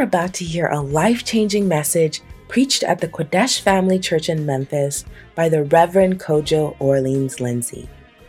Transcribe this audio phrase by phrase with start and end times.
[0.00, 4.46] are about to hear a life changing message preached at the Qodesh Family Church in
[4.46, 7.86] Memphis by the Reverend Kojo Orleans Lindsay.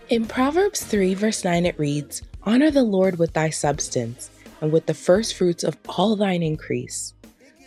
[0.10, 4.86] In Proverbs 3, verse 9, it reads, Honor the Lord with thy substance, and with
[4.86, 7.14] the first fruits of all thine increase.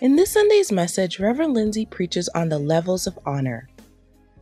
[0.02, 3.70] In this Sunday's message, Reverend Lindsay preaches on the levels of honor.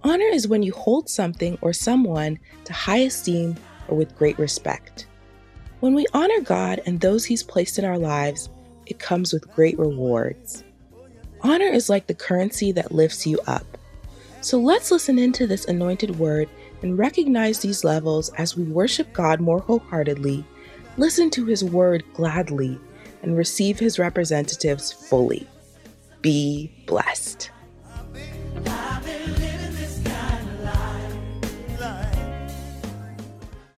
[0.02, 3.54] Honor is when you hold something or someone to high esteem
[3.87, 5.06] or with great respect.
[5.79, 8.48] When we honor God and those He's placed in our lives,
[8.92, 10.64] it comes with great rewards.
[11.41, 13.65] Honor is like the currency that lifts you up.
[14.42, 16.51] So let's listen into this anointed word
[16.82, 20.45] and recognize these levels as we worship God more wholeheartedly,
[20.98, 22.78] listen to His word gladly,
[23.23, 25.48] and receive His representatives fully.
[26.20, 27.51] Be blessed.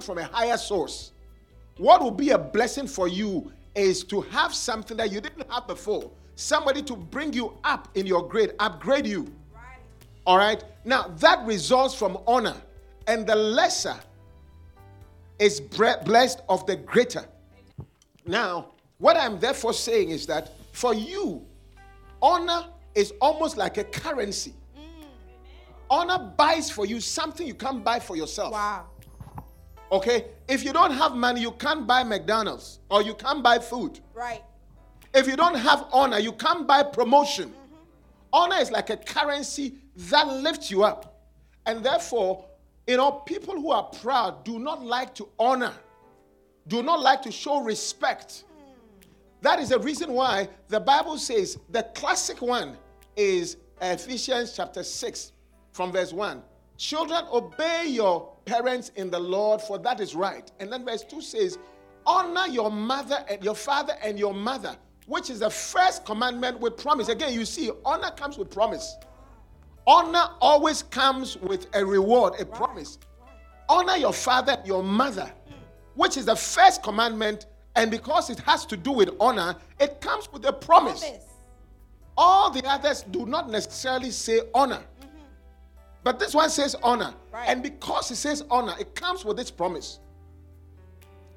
[0.01, 1.12] From a higher source.
[1.76, 5.66] What will be a blessing for you is to have something that you didn't have
[5.66, 6.10] before.
[6.36, 9.22] Somebody to bring you up in your grade, upgrade you.
[9.52, 9.78] Right.
[10.26, 10.62] All right?
[10.84, 12.56] Now, that results from honor.
[13.06, 13.96] And the lesser
[15.38, 17.24] is blessed of the greater.
[18.26, 21.45] Now, what I'm therefore saying is that for you,
[22.22, 24.54] honor is almost like a currency.
[24.76, 25.04] Mm.
[25.90, 28.52] Honor buys for you something you can't buy for yourself.
[28.52, 28.86] Wow.
[29.93, 30.27] Okay?
[30.49, 34.01] If you don't have money, you can't buy McDonald's or you can't buy food.
[34.15, 34.43] Right.
[35.15, 37.51] If you don't have honor, you can't buy promotion.
[37.51, 37.74] Mm-hmm.
[38.32, 41.23] Honor is like a currency that lifts you up.
[41.66, 42.45] And therefore,
[42.87, 45.73] you know, people who are proud do not like to honor,
[46.66, 48.45] do not like to show respect.
[49.41, 52.76] That is the reason why the Bible says the classic one
[53.16, 55.32] is Ephesians chapter 6
[55.73, 56.43] from verse 1.
[56.76, 60.50] Children, obey your parents in the Lord, for that is right.
[60.60, 61.59] And then verse 2 says,
[62.06, 64.76] Honor your mother and your father and your mother,
[65.06, 67.08] which is the first commandment with promise.
[67.08, 68.96] Again, you see, honor comes with promise.
[69.86, 72.98] Honor always comes with a reward, a promise.
[73.69, 75.30] Honor your father, your mother,
[75.94, 77.46] which is the first commandment,
[77.76, 81.00] and because it has to do with honor, it comes with a promise.
[81.00, 81.24] promise.
[82.16, 84.82] All the others do not necessarily say honor.
[86.04, 87.15] But this one says honor.
[87.32, 87.48] Right.
[87.48, 89.98] And because it says honor, it comes with this promise.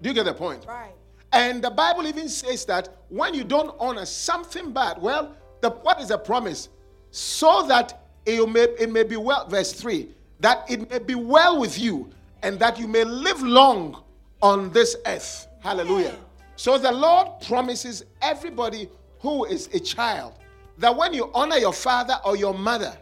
[0.02, 0.66] Do you get the point?
[0.68, 0.92] Right.
[1.32, 6.00] And the Bible even says that when you don't honor something bad, well, the, what
[6.02, 6.70] is the promise?
[7.12, 10.10] So that it may, it may be well, verse 3,
[10.42, 12.10] that it may be well with you
[12.44, 14.04] and that you may live long
[14.42, 15.48] on this earth.
[15.62, 16.16] Hallelujah.
[16.56, 18.90] So the Lord promises everybody
[19.20, 20.34] who is a child
[20.78, 22.96] that when you honor your father or your mother,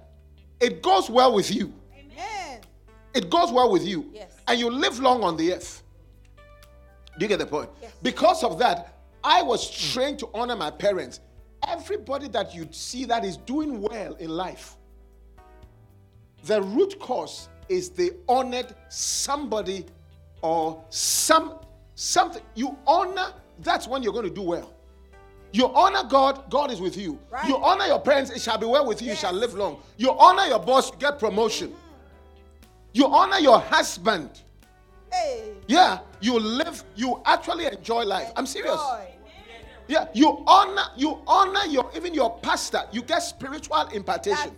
[0.59, 1.73] it goes well with you.
[1.93, 2.61] Amen.
[3.13, 4.09] It goes well with you.
[4.13, 4.35] Yes.
[4.47, 5.83] And you live long on the earth.
[7.17, 7.69] Do you get the point?
[7.81, 7.93] Yes.
[8.01, 11.19] Because of that, I was trained to honor my parents.
[11.67, 14.77] Everybody that you see that is doing well in life,
[16.43, 19.85] the root cause is they honored somebody
[20.41, 21.59] or some
[21.95, 22.43] something.
[22.53, 24.74] You honor, that's when you're going to do well.
[25.55, 27.17] You honor God, God is with you.
[27.31, 27.47] Right.
[27.47, 29.15] You honor your parents, it shall be well with you, yes.
[29.15, 29.77] you shall live long.
[29.95, 31.73] You honor your boss, you get promotion.
[32.91, 34.41] You honor your husband.
[35.13, 35.53] Hey.
[35.67, 38.33] Yeah, you live, you actually enjoy life.
[38.35, 38.81] I'm serious.
[39.87, 44.51] Yeah, you honor, you honor your even your pastor, you get spiritual impartation.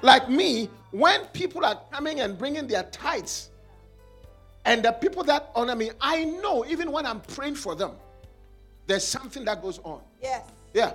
[0.00, 3.50] Like me, when people are coming and bringing their tithes,
[4.64, 7.92] and the people that honor me, I know even when I'm praying for them,
[8.86, 10.00] there's something that goes on.
[10.22, 10.44] Yes.
[10.72, 10.92] Yeah.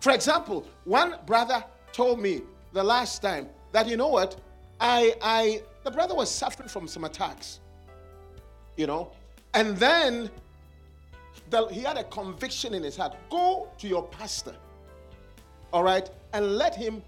[0.00, 4.38] For example, one brother told me the last time that you know what?
[4.80, 7.60] I I the brother was suffering from some attacks.
[8.76, 9.12] You know?
[9.54, 10.30] And then
[11.50, 13.16] the, he had a conviction in his heart.
[13.30, 14.54] Go to your pastor.
[15.72, 16.08] All right?
[16.32, 17.02] And let him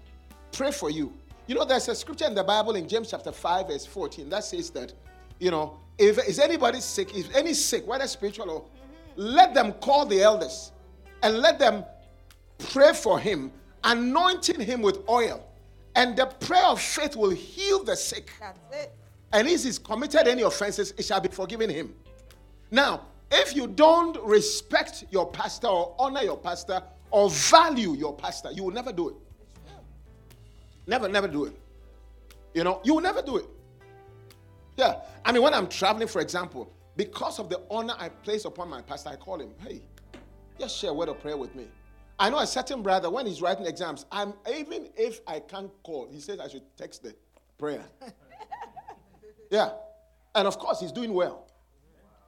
[0.51, 1.13] pray for you.
[1.47, 4.43] You know, there's a scripture in the Bible in James chapter 5, verse 14 that
[4.45, 4.93] says that,
[5.39, 8.65] you know, if is anybody sick, if any sick, whether spiritual or
[9.15, 10.71] let them call the elders
[11.21, 11.85] and let them
[12.57, 13.51] pray for him,
[13.83, 15.45] anointing him with oil.
[15.95, 18.31] And the prayer of faith will heal the sick.
[18.39, 18.93] That's it.
[19.31, 21.93] And if he's committed any offenses, it shall be forgiven him.
[22.71, 23.01] Now,
[23.31, 28.63] if you don't respect your pastor or honor your pastor or value your pastor, you
[28.63, 29.15] will never do it.
[30.85, 31.59] Never, never do it.
[32.53, 33.45] You know, you will never do it.
[34.77, 34.99] Yeah.
[35.23, 38.81] I mean, when I'm traveling, for example, because of the honor I place upon my
[38.81, 39.81] pastor, I call him, hey,
[40.59, 41.67] just share a word of prayer with me.
[42.19, 46.07] I know a certain brother, when he's writing exams, I'm even if I can't call,
[46.11, 47.15] he says I should text the
[47.57, 47.83] prayer.
[49.49, 49.71] yeah.
[50.35, 51.47] And of course, he's doing well.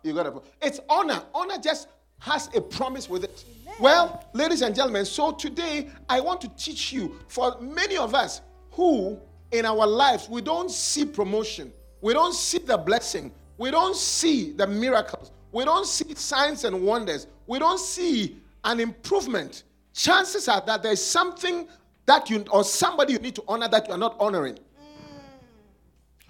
[0.03, 0.41] You got to.
[0.61, 1.21] It's honor.
[1.33, 1.87] Honor just
[2.19, 3.43] has a promise with it.
[3.63, 3.75] Amen.
[3.79, 8.41] Well, ladies and gentlemen, so today I want to teach you for many of us
[8.71, 9.19] who
[9.51, 11.71] in our lives we don't see promotion,
[12.01, 16.81] we don't see the blessing, we don't see the miracles, we don't see signs and
[16.81, 19.63] wonders, we don't see an improvement.
[19.93, 21.67] Chances are that there's something
[22.05, 24.55] that you or somebody you need to honor that you are not honoring.
[24.55, 24.59] Mm.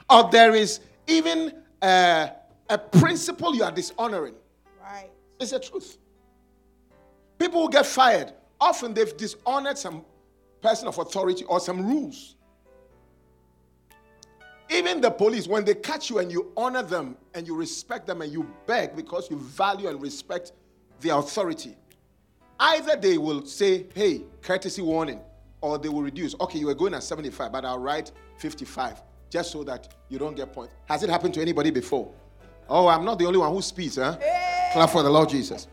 [0.10, 2.32] Or there is even a,
[2.70, 4.36] a principle you are dishonoring.
[4.82, 5.10] Right.
[5.40, 5.98] It's the truth.
[7.38, 10.06] People who get fired, often they've dishonored some
[10.62, 12.35] person of authority or some rules.
[14.70, 18.22] Even the police, when they catch you and you honor them and you respect them
[18.22, 20.54] and you beg because you value and respect
[21.00, 21.76] their authority,
[22.60, 25.20] either they will say, hey, courtesy warning,
[25.62, 26.36] or they will reduce.
[26.42, 30.36] Okay, you were going at 75, but I'll write 55 just so that you don't
[30.36, 30.74] get points.
[30.86, 32.12] Has it happened to anybody before?
[32.68, 34.18] Oh, I'm not the only one who speaks, huh?
[34.20, 34.70] Hey.
[34.74, 35.68] Clap for the Lord Jesus.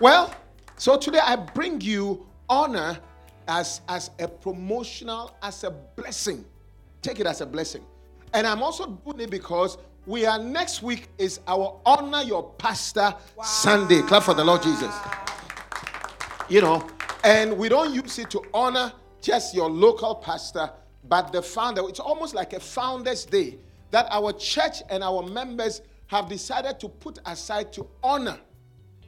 [0.00, 0.34] Well,
[0.76, 2.98] so today I bring you honor
[3.46, 6.44] as, as a promotional, as a blessing.
[7.02, 7.84] Take it as a blessing.
[8.34, 13.14] And I'm also doing it because we are next week is our honor your pastor
[13.36, 13.44] wow.
[13.44, 14.02] Sunday.
[14.02, 14.94] Clap for the Lord Jesus.
[16.48, 16.86] You know,
[17.24, 20.70] and we don't use it to honor just your local pastor,
[21.08, 21.82] but the founder.
[21.88, 23.58] It's almost like a founder's day
[23.90, 28.38] that our church and our members have decided to put aside to honor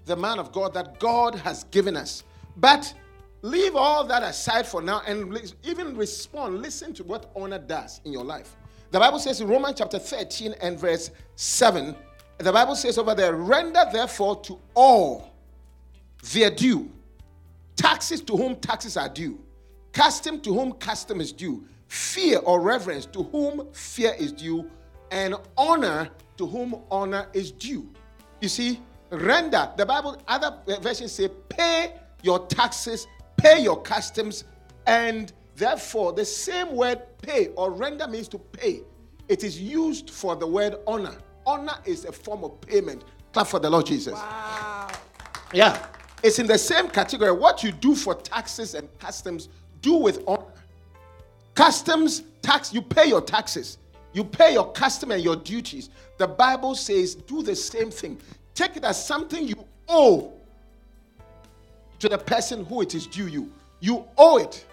[0.04, 2.22] the man of God that God has given us.
[2.56, 2.94] But
[3.42, 6.62] leave all that aside for now and even respond.
[6.62, 8.56] Listen to what honor does in your life.
[8.94, 11.96] The Bible says in Romans chapter 13 and verse 7,
[12.38, 15.34] the Bible says over there, render therefore to all
[16.32, 16.92] their due.
[17.74, 19.40] Taxes to whom taxes are due.
[19.92, 21.64] Custom to whom custom is due.
[21.88, 24.70] Fear or reverence to whom fear is due.
[25.10, 27.88] And honor to whom honor is due.
[28.40, 28.80] You see,
[29.10, 29.72] render.
[29.76, 33.08] The Bible, other versions say, pay your taxes,
[33.38, 34.44] pay your customs,
[34.86, 38.80] and Therefore, the same word pay or render means to pay.
[39.28, 41.16] It is used for the word honor.
[41.46, 43.04] Honor is a form of payment.
[43.32, 44.14] Clap for the Lord Jesus.
[44.14, 44.88] Wow.
[45.52, 45.86] Yeah.
[46.22, 47.32] It's in the same category.
[47.32, 49.48] What you do for taxes and customs,
[49.80, 50.44] do with honor.
[51.54, 53.78] Customs, tax, you pay your taxes.
[54.12, 55.90] You pay your custom and your duties.
[56.18, 58.20] The Bible says do the same thing.
[58.54, 60.32] Take it as something you owe
[61.98, 63.52] to the person who it is due you.
[63.80, 64.64] You owe it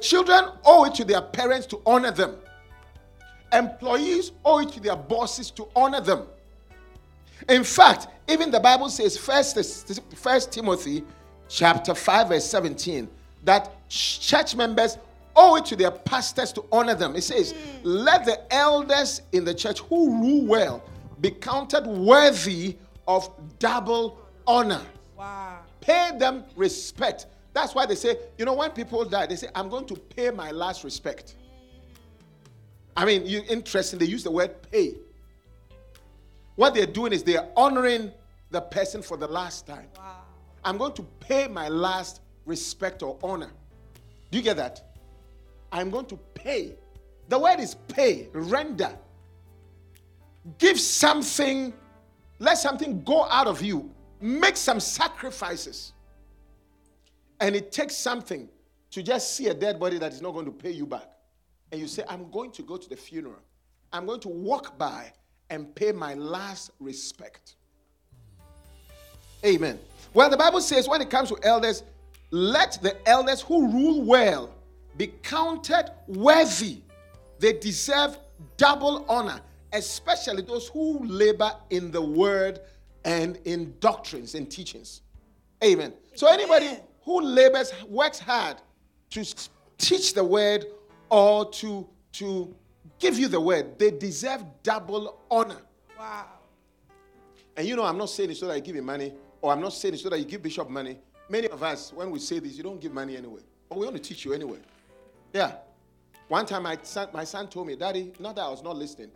[0.00, 2.36] children owe it to their parents to honor them.
[3.52, 6.22] Employees owe it to their bosses to honor them.
[7.48, 9.56] In fact, even the Bible says, First,
[10.14, 11.04] First Timothy
[11.48, 13.08] chapter 5, verse 17,
[13.44, 14.98] that church members
[15.34, 17.16] owe it to their pastors to honor them.
[17.16, 17.56] It says, mm.
[17.82, 20.82] Let the elders in the church who rule well
[21.20, 22.76] be counted worthy
[23.08, 24.82] of double honor.
[25.16, 25.58] Wow.
[25.80, 29.68] Pay them respect that's why they say, you know, when people die, they say, I'm
[29.68, 31.36] going to pay my last respect.
[32.96, 34.94] I mean, you interesting, they use the word pay.
[36.56, 38.12] What they're doing is they're honoring
[38.50, 39.88] the person for the last time.
[39.96, 40.22] Wow.
[40.64, 43.50] I'm going to pay my last respect or honor.
[44.30, 44.96] Do you get that?
[45.72, 46.74] I'm going to pay.
[47.28, 48.92] The word is pay, render.
[50.58, 51.72] Give something,
[52.38, 53.90] let something go out of you.
[54.20, 55.92] Make some sacrifices.
[57.40, 58.48] And it takes something
[58.90, 61.08] to just see a dead body that is not going to pay you back.
[61.72, 63.40] And you say, I'm going to go to the funeral.
[63.92, 65.12] I'm going to walk by
[65.48, 67.56] and pay my last respect.
[69.44, 69.78] Amen.
[70.12, 71.82] Well, the Bible says when it comes to elders,
[72.30, 74.52] let the elders who rule well
[74.96, 76.82] be counted worthy.
[77.38, 78.18] They deserve
[78.56, 79.40] double honor,
[79.72, 82.60] especially those who labor in the word
[83.04, 85.02] and in doctrines and teachings.
[85.64, 85.92] Amen.
[86.14, 86.76] So, anybody
[87.10, 88.56] who labors, works hard
[89.10, 89.24] to
[89.78, 90.64] teach the word
[91.08, 92.54] or to, to
[93.00, 95.60] give you the word, they deserve double honor.
[95.98, 96.26] Wow.
[97.56, 99.12] And you know, I'm not saying it so that you give me money,
[99.42, 100.98] or I'm not saying it so that you give Bishop money.
[101.28, 103.40] Many of us, when we say this, you don't give money anyway.
[103.68, 104.58] But we want to teach you anyway.
[105.32, 105.56] Yeah.
[106.28, 109.10] One time my son, my son told me, Daddy, not that I was not listening.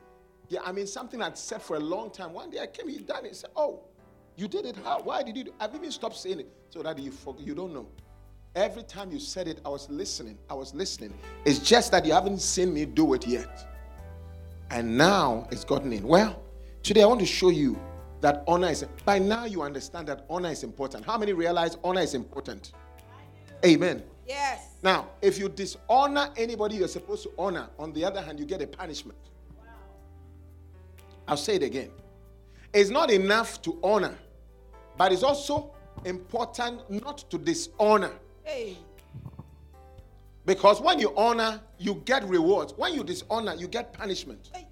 [0.49, 2.33] Yeah, I mean something I'd said for a long time.
[2.33, 3.37] One day I came, he done it.
[3.37, 3.85] said, Oh,
[4.37, 5.00] you did it how?
[5.00, 7.73] Why did you do I've even stopped saying it so that you forget, you don't
[7.73, 7.87] know.
[8.57, 10.38] Every time you said it, I was listening.
[10.49, 11.12] I was listening.
[11.45, 13.67] It's just that you haven't seen me do it yet.
[14.71, 16.07] And now it's gotten in.
[16.07, 16.41] Well,
[16.83, 17.79] today I want to show you
[18.21, 21.05] that honor is by now you understand that honor is important.
[21.05, 22.73] How many realize honor is important?
[23.64, 24.03] Amen.
[24.26, 24.76] Yes.
[24.83, 28.62] Now, if you dishonor anybody you're supposed to honor, on the other hand, you get
[28.62, 29.19] a punishment.
[31.26, 31.91] I'll say it again.
[32.73, 34.17] It's not enough to honor
[34.97, 35.73] but it's also
[36.05, 38.13] important not to dishonor.
[38.43, 38.79] Hey.
[40.47, 42.75] Because when you honor, you get rewards.
[42.77, 44.51] When you dishonor, you get punishment.
[44.53, 44.67] Hey.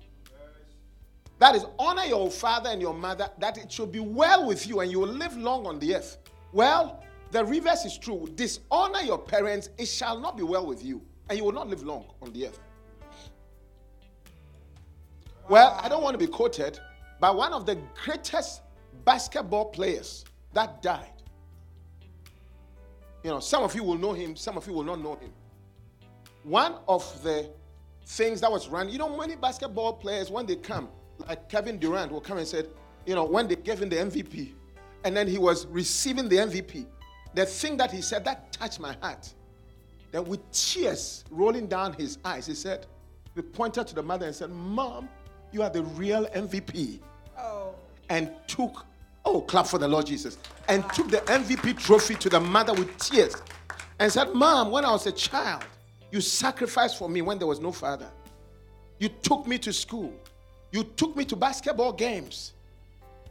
[1.38, 4.81] That is, honor your father and your mother, that it should be well with you
[4.81, 6.19] and you will live long on the earth.
[6.52, 7.02] Well,
[7.33, 8.29] the reverse is true.
[8.35, 11.83] Dishonor your parents, it shall not be well with you, and you will not live
[11.83, 12.61] long on the earth.
[15.49, 16.79] Well, I don't want to be quoted,
[17.19, 18.61] but one of the greatest
[19.04, 21.08] basketball players that died.
[23.22, 25.32] You know, some of you will know him, some of you will not know him.
[26.42, 27.50] One of the
[28.04, 30.88] things that was run, you know, many basketball players, when they come,
[31.28, 32.68] like Kevin Durant will come and said,
[33.06, 34.52] you know, when they gave him the MVP,
[35.04, 36.87] and then he was receiving the MVP,
[37.34, 39.32] the thing that he said that touched my heart.
[40.11, 42.87] Then with tears rolling down his eyes, he said,
[43.34, 45.08] he pointed to the mother and said, Mom,
[45.52, 47.00] you are the real MVP.
[47.38, 47.75] Oh.
[48.12, 48.85] And took,
[49.25, 50.37] oh, clap for the Lord Jesus,
[50.69, 53.35] and took the MVP trophy to the mother with tears
[53.99, 55.64] and said, Mom, when I was a child,
[56.11, 58.11] you sacrificed for me when there was no father.
[58.99, 60.12] You took me to school.
[60.73, 62.52] You took me to basketball games.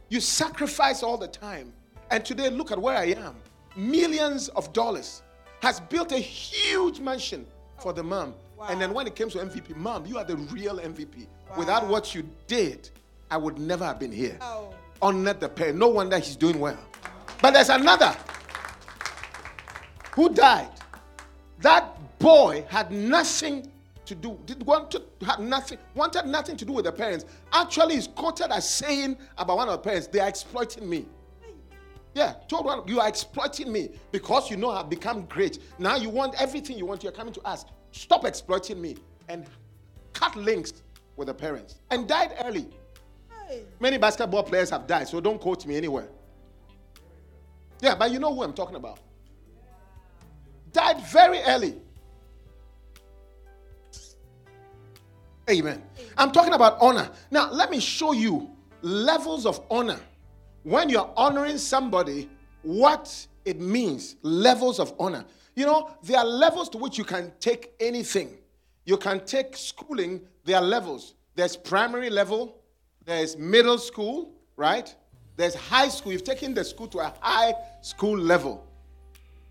[0.08, 1.72] You sacrificed all the time.
[2.10, 3.36] And today, look at where I am.
[3.76, 5.22] Millions of dollars.
[5.60, 7.46] Has built a huge mansion
[7.78, 8.34] for the mom.
[8.58, 8.66] Wow.
[8.68, 11.28] And then when it came to MVP, mom, you are the real MVP.
[11.56, 12.90] Without what you did,
[13.32, 14.36] I would never have been here.
[14.42, 14.74] Oh.
[15.00, 15.78] Honored the parent.
[15.78, 16.78] No wonder he's doing well.
[17.40, 18.14] But there's another
[20.10, 20.68] who died.
[21.60, 23.72] That boy had nothing
[24.04, 27.24] to do, did want to have nothing, wanted nothing to do with the parents.
[27.54, 31.06] Actually, he's quoted as saying about one of the parents, they are exploiting me.
[32.14, 35.58] Yeah, told one, you are exploiting me because you know I've become great.
[35.78, 37.64] Now you want everything you want, you're coming to us.
[37.92, 38.96] Stop exploiting me
[39.30, 39.46] and
[40.12, 40.82] cut links
[41.16, 41.76] with the parents.
[41.90, 42.68] And died early.
[43.80, 46.08] Many basketball players have died, so don't quote me anywhere.
[47.80, 49.00] Yeah, but you know who I'm talking about.
[50.72, 51.74] Died very early.
[55.50, 55.82] Amen.
[56.16, 57.10] I'm talking about honor.
[57.30, 60.00] Now, let me show you levels of honor.
[60.62, 62.30] When you're honoring somebody,
[62.62, 65.24] what it means, levels of honor.
[65.56, 68.38] You know, there are levels to which you can take anything.
[68.84, 71.14] You can take schooling, there are levels.
[71.34, 72.61] There's primary level,
[73.04, 74.94] there's middle school, right?
[75.36, 76.12] There's high school.
[76.12, 78.66] You've taken the school to a high school level.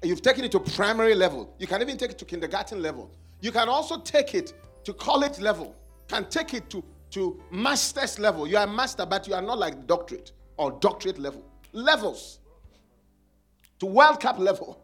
[0.03, 1.53] You've taken it to primary level.
[1.60, 3.12] You can even take it to kindergarten level.
[3.39, 4.53] You can also take it
[4.84, 5.75] to college level.
[6.08, 8.48] Can take it to, to master's level.
[8.48, 11.43] You are a master, but you are not like doctorate or doctorate level.
[11.74, 12.39] Levels.
[13.79, 14.84] To World Cup level.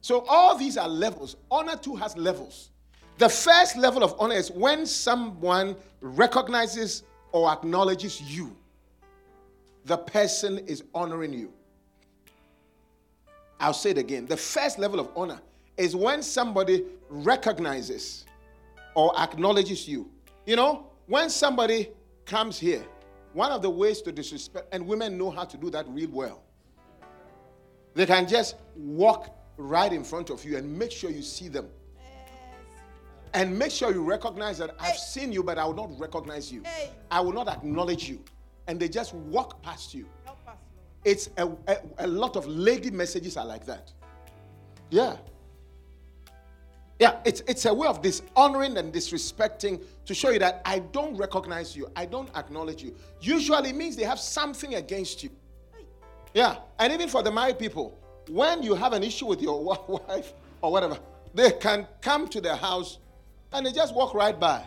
[0.00, 1.36] So all these are levels.
[1.50, 2.70] Honor too has levels.
[3.18, 7.04] The first level of honor is when someone recognizes
[7.34, 8.56] or acknowledges you.
[9.86, 11.52] The person is honoring you.
[13.58, 14.26] I'll say it again.
[14.26, 15.40] The first level of honor
[15.76, 18.24] is when somebody recognizes
[18.94, 20.08] or acknowledges you.
[20.46, 21.90] You know, when somebody
[22.24, 22.84] comes here,
[23.32, 26.44] one of the ways to disrespect, and women know how to do that real well,
[27.94, 31.68] they can just walk right in front of you and make sure you see them.
[33.34, 36.62] And make sure you recognize that I've seen you, but I will not recognize you.
[36.64, 36.90] Hey.
[37.10, 38.20] I will not acknowledge you.
[38.68, 40.06] And they just walk past you.
[40.26, 40.34] Us.
[41.04, 43.92] It's a, a, a lot of lady messages are like that.
[44.88, 45.16] Yeah.
[47.00, 51.16] Yeah, it's, it's a way of dishonoring and disrespecting to show you that I don't
[51.16, 52.94] recognize you, I don't acknowledge you.
[53.20, 55.30] Usually it means they have something against you.
[56.34, 57.98] Yeah, and even for the married people,
[58.28, 59.60] when you have an issue with your
[60.08, 60.98] wife or whatever,
[61.34, 62.98] they can come to their house
[63.54, 64.62] and they just walk right by.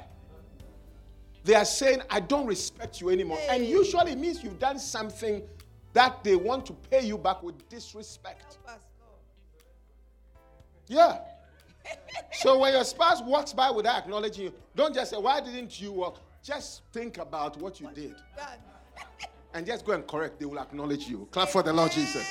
[1.44, 3.39] They are saying, I don't respect you anymore.
[3.50, 5.44] And usually it means you've done something
[5.94, 8.58] that they want to pay you back with disrespect.
[8.65, 9.20] Help us, Lord.
[10.88, 11.20] Yeah.
[12.34, 15.94] So when your spouse walks by without acknowledging you, don't just say, Why didn't you
[15.94, 16.20] walk?
[16.44, 18.15] Just think about what you did
[19.53, 20.39] and just go and correct.
[20.39, 21.27] They will acknowledge you.
[21.32, 22.27] Clap for the Lord Jesus.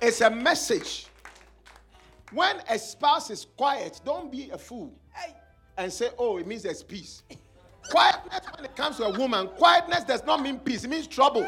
[0.00, 1.06] It's a message.
[2.32, 4.92] When a spouse is quiet, don't be a fool
[5.78, 7.22] and say, Oh, it means there's peace.
[7.90, 11.46] Quietness, when it comes to a woman, quietness does not mean peace, it means trouble.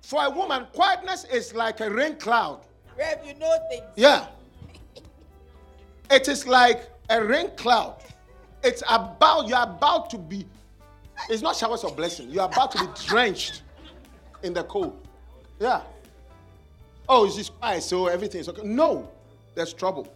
[0.00, 2.66] For a woman, quietness is like a rain cloud.
[2.98, 3.84] Rev, you know things.
[3.96, 4.26] Yeah.
[6.10, 8.02] It is like a rain cloud.
[8.64, 10.46] It's about, you're about to be,
[11.28, 12.30] it's not showers of blessing.
[12.30, 13.62] You're about to be drenched
[14.42, 15.06] in the cold.
[15.60, 15.82] Yeah.
[17.08, 18.62] Oh, it's just quiet, so everything is okay.
[18.62, 19.10] No,
[19.54, 20.12] there's trouble.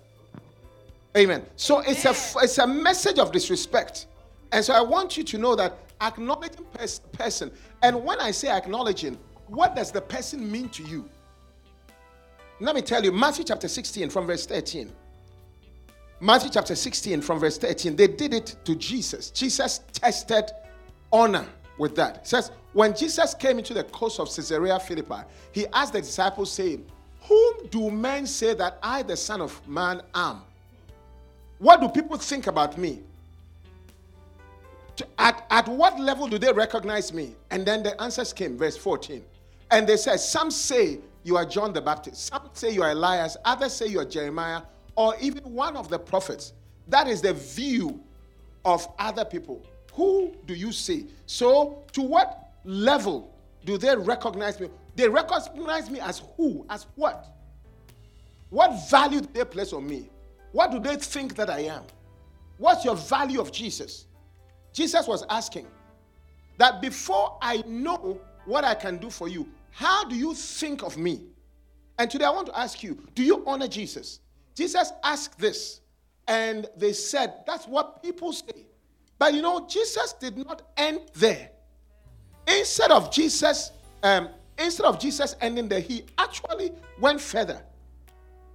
[1.16, 1.44] Amen.
[1.56, 2.10] So it's a
[2.42, 4.06] it's a message of disrespect.
[4.52, 7.50] And so I want you to know that acknowledging pers- person,
[7.82, 11.08] and when I say acknowledging, what does the person mean to you?
[12.60, 14.92] Let me tell you, Matthew chapter 16 from verse 13.
[16.20, 17.96] Matthew chapter 16 from verse 13.
[17.96, 19.30] They did it to Jesus.
[19.30, 20.50] Jesus tested
[21.12, 21.46] honor
[21.78, 22.16] with that.
[22.18, 26.52] It says, when Jesus came into the coast of Caesarea Philippi, he asked the disciples,
[26.52, 26.84] saying,
[27.22, 30.42] Whom do men say that I, the Son of Man, am?
[31.58, 33.00] What do people think about me?
[35.18, 37.34] At, at what level do they recognize me?
[37.50, 39.22] And then the answers came, verse 14.
[39.70, 43.36] And they said, Some say you are John the Baptist, some say you are Elias,
[43.44, 44.62] others say you are Jeremiah,
[44.94, 46.52] or even one of the prophets.
[46.88, 48.00] That is the view
[48.64, 49.62] of other people.
[49.96, 51.06] Who do you say?
[51.24, 53.34] So, to what level
[53.64, 54.68] do they recognize me?
[54.94, 56.66] They recognize me as who?
[56.68, 57.26] As what?
[58.50, 60.10] What value do they place on me?
[60.52, 61.82] What do they think that I am?
[62.58, 64.06] What's your value of Jesus?
[64.72, 65.66] Jesus was asking
[66.58, 70.98] that before I know what I can do for you, how do you think of
[70.98, 71.22] me?
[71.98, 74.20] And today I want to ask you do you honor Jesus?
[74.54, 75.80] Jesus asked this,
[76.28, 78.66] and they said, That's what people say.
[79.18, 81.50] But you know, Jesus did not end there.
[82.46, 87.62] Instead of Jesus, um, instead of Jesus ending there, he actually went further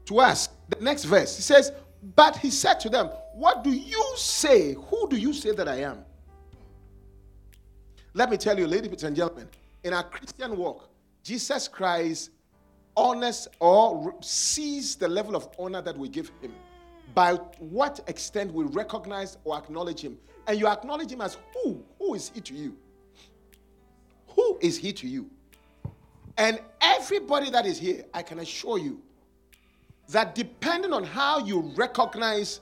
[0.06, 1.36] to ask the next verse.
[1.36, 1.72] He says,
[2.16, 4.74] But he said to them, What do you say?
[4.90, 6.06] Who do you say that I am?
[8.14, 9.48] Let me tell you, ladies and gentlemen,
[9.84, 10.90] in our Christian walk,
[11.24, 12.32] Jesus Christ
[12.98, 16.54] honors or sees the level of honor that we give him
[17.14, 20.18] by what extent we recognize or acknowledge him.
[20.48, 21.84] And you acknowledge him as who?
[22.00, 22.76] Who is he to you?
[24.36, 25.30] Who is he to you?
[26.38, 29.02] And everybody that is here, I can assure you
[30.10, 32.62] that depending on how you recognize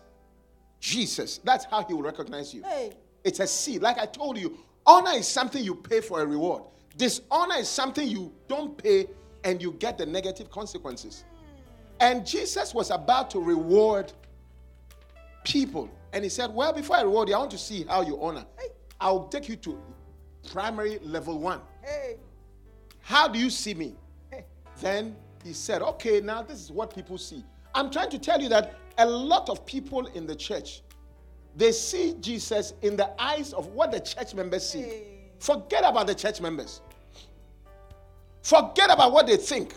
[0.80, 2.64] Jesus, that's how he will recognize you.
[2.64, 2.92] Hey.
[3.24, 3.82] It's a seed.
[3.82, 6.64] Like I told you, honor is something you pay for a reward.
[6.98, 9.08] Dishonor is something you don't pay
[9.44, 11.24] and you get the negative consequences.
[12.00, 14.12] And Jesus was about to reward
[15.44, 15.90] people.
[16.14, 18.46] And he said, Well, before I reward you, I want to see how you honor.
[19.00, 19.80] I'll take you to
[20.52, 21.62] primary level one.
[21.84, 22.18] Hey.
[23.02, 23.96] How do you see me?
[24.82, 27.44] Then he said, Okay, now this is what people see.
[27.76, 30.82] I'm trying to tell you that a lot of people in the church,
[31.56, 34.82] they see Jesus in the eyes of what the church members see.
[34.82, 35.04] Hey.
[35.40, 36.82] Forget about the church members.
[38.42, 39.74] Forget about what they think.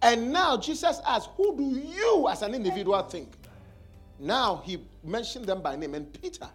[0.00, 3.32] And now Jesus asks, Who do you as an individual think?
[4.22, 6.48] Now he mentioned them by name, and Peter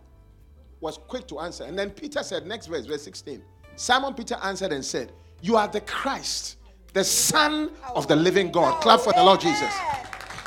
[0.79, 1.65] was quick to answer.
[1.65, 3.43] And then Peter said, Next verse, verse 16.
[3.75, 6.55] Simon Peter answered and said, You are the Christ,
[6.93, 8.81] the Son of the living God.
[8.81, 9.73] Clap for the Lord Jesus.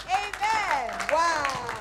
[0.06, 0.90] Amen.
[1.12, 1.78] Wow.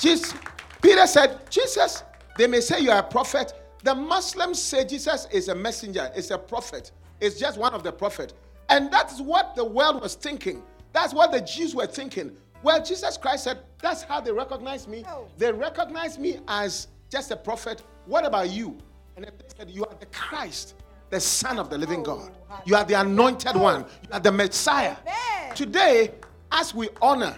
[0.00, 0.34] Jesus,
[0.82, 2.02] Peter said, Jesus,
[2.36, 3.52] they may say you are a prophet.
[3.84, 6.90] The Muslims say Jesus is a messenger, is a prophet,
[7.20, 8.34] is just one of the prophet.
[8.70, 10.64] And that's what the world was thinking.
[10.92, 12.36] That's what the Jews were thinking.
[12.62, 15.04] Well, Jesus Christ said, that's how they recognize me.
[15.08, 15.28] Oh.
[15.36, 17.82] They recognize me as just a prophet.
[18.06, 18.76] What about you?
[19.16, 20.74] And they said, You are the Christ,
[21.10, 22.62] the Son of the living Oh, God.
[22.64, 23.80] You are the anointed one.
[24.02, 24.96] You are the Messiah.
[25.02, 25.56] Amen.
[25.56, 26.12] Today,
[26.52, 27.36] as we honor,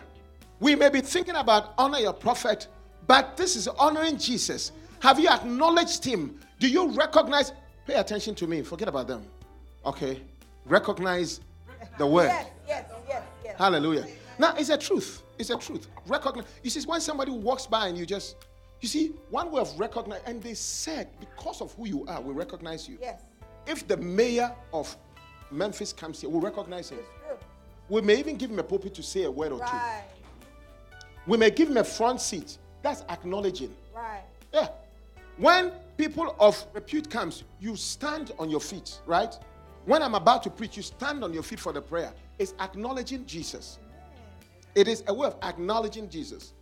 [0.60, 2.68] we may be thinking about honor your prophet,
[3.06, 4.72] but this is honoring Jesus.
[5.00, 6.38] Have you acknowledged him?
[6.58, 7.52] Do you recognize?
[7.86, 8.62] Pay attention to me.
[8.62, 9.24] Forget about them.
[9.86, 10.20] Okay.
[10.66, 11.40] Recognize
[11.96, 12.26] the word.
[12.26, 13.56] Yes, yes, yes, yes.
[13.56, 14.06] Hallelujah.
[14.40, 15.22] Now, it's a truth.
[15.38, 15.86] It's a truth.
[16.06, 16.46] Recognize.
[16.62, 18.36] You see, when somebody walks by and you just,
[18.80, 22.32] you see, one way of recognizing, and they said, because of who you are, we
[22.32, 22.96] recognize you.
[23.02, 23.20] Yes.
[23.66, 24.96] If the mayor of
[25.50, 27.00] Memphis comes here, we recognize him.
[27.26, 27.36] True.
[27.90, 29.64] We may even give him a pulpit to say a word or two.
[29.64, 30.04] Right.
[31.26, 32.56] We may give him a front seat.
[32.80, 33.74] That's acknowledging.
[33.94, 34.22] Right.
[34.54, 34.68] Yeah.
[35.36, 39.38] When people of repute comes, you stand on your feet, right?
[39.84, 42.14] When I'm about to preach, you stand on your feet for the prayer.
[42.38, 43.79] It's acknowledging Jesus.
[44.74, 46.54] It is a way of acknowledging Jesus.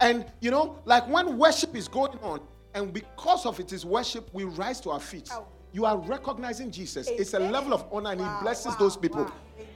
[0.00, 2.40] And you know, like when worship is going on,
[2.74, 5.30] and because of it is worship, we rise to our feet.
[5.32, 5.46] Oh.
[5.72, 7.08] You are recognizing Jesus.
[7.08, 9.24] It's a level of honor, and Wow, He blesses wow, those people.
[9.24, 9.32] wow.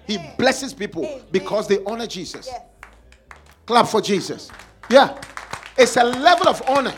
[0.06, 1.22] He blesses people Amen.
[1.30, 2.46] because they honor Jesus.
[2.46, 2.62] Yes.
[3.66, 4.50] Clap for Jesus.
[4.90, 5.18] Yeah.
[5.78, 6.94] It's a level of honor.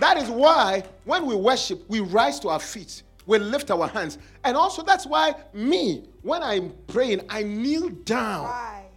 [0.00, 4.18] That is why when we worship, we rise to our feet, we lift our hands.
[4.44, 8.44] And also, that's why me, when I'm praying, I kneel down.
[8.44, 8.87] Right.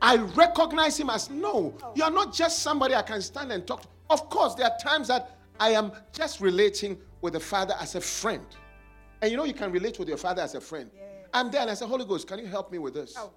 [0.00, 3.82] I recognize him as no, you are not just somebody I can stand and talk
[3.82, 3.88] to.
[4.10, 8.00] Of course, there are times that I am just relating with the Father as a
[8.00, 8.44] friend.
[9.20, 10.90] And you know, you can relate with your Father as a friend.
[11.34, 13.14] I'm there and I say, Holy Ghost, can you help me with this?
[13.18, 13.32] Oh.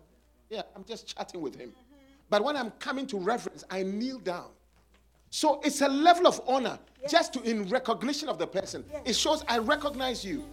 [0.49, 1.71] Yeah, I'm just chatting with him.
[2.29, 4.49] But when I'm coming to reverence, I kneel down.
[5.29, 6.77] So it's a level of honor
[7.09, 8.85] just to in recognition of the person.
[9.05, 10.45] It shows I recognize you.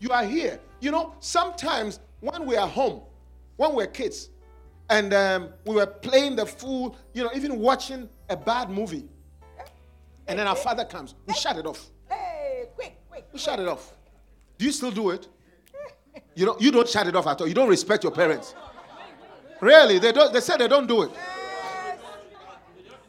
[0.00, 0.60] You are here.
[0.80, 3.02] You know, sometimes when we are home,
[3.56, 4.30] when we're kids,
[4.90, 9.08] and um, we were playing the fool, you know, even watching a bad movie,
[10.26, 11.86] and then our father comes, we shut it off.
[12.08, 13.26] Hey, quick, quick.
[13.32, 13.92] We shut it off.
[14.58, 15.28] Do you still do it?
[16.34, 17.46] You don't, you don't shut it off at all.
[17.46, 18.54] You don't respect your parents.
[19.60, 20.32] Really, they don't.
[20.32, 21.10] They say they don't do it.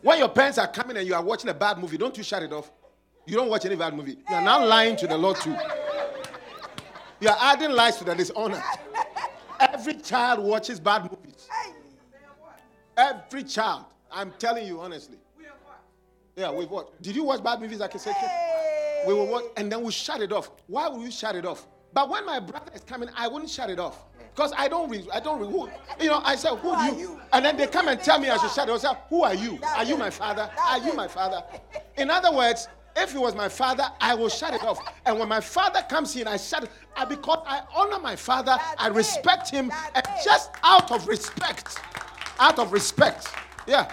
[0.02, 2.44] When your parents are coming and you are watching a bad movie, don't you shut
[2.44, 2.72] it off?
[3.26, 4.18] You don't watch any bad movie.
[4.30, 5.56] You are now lying to the Lord too.
[7.20, 8.62] You are adding lies to the dishonor.
[9.60, 11.25] Every child watches bad movies.
[12.98, 13.86] Every child.
[14.12, 15.18] I'm telling you honestly.
[16.36, 16.70] Yeah, we've.
[17.02, 18.30] Did you watch bad movies like a second?
[19.08, 20.52] We will watch, and then we shut it off.
[20.68, 21.66] Why would you shut it off?
[21.94, 24.04] But when my brother is coming, I wouldn't shut it off
[24.34, 25.08] because I don't read.
[25.14, 25.50] I don't read.
[25.50, 25.70] Who,
[26.02, 28.38] you know, I said, "Who, do you?" And then they come and tell me I
[28.38, 28.72] should shut it.
[28.74, 29.60] I say, "Who are you?
[29.64, 30.50] Are you my father?
[30.60, 31.42] Are you my father?"
[31.98, 34.80] In other words, if he was my father, I will shut it off.
[35.06, 36.70] And when my father comes in, I shut it.
[36.98, 41.78] I, because I honor my father, I respect him, and just out of respect,
[42.40, 43.28] out of respect,
[43.68, 43.92] yeah,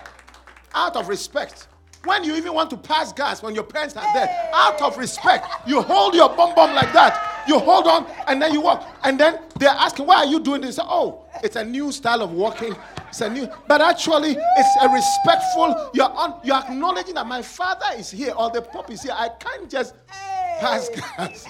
[0.75, 1.69] out of respect.
[2.05, 5.47] When you even want to pass gas when your parents are there, out of respect,
[5.69, 7.45] you hold your bum bum like that.
[7.47, 8.85] You hold on and then you walk.
[9.05, 10.81] And then they're asking, why are you doing this?
[10.83, 12.75] Oh, it's a new style of walking.
[13.09, 15.91] It's a new, but actually, it's a respectful.
[15.95, 19.15] You're on, you're acknowledging that my father is here or the pop is here.
[19.15, 21.47] I can't just pass gas.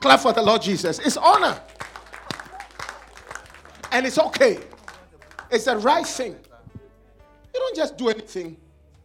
[0.00, 1.00] Clap for the Lord Jesus.
[1.00, 1.60] It's honor.
[3.90, 4.58] And it's okay.
[5.52, 6.34] It's the right thing.
[7.54, 8.56] You don't just do anything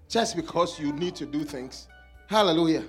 [0.08, 1.90] just because you need to do things.
[2.28, 2.86] Hallelujah.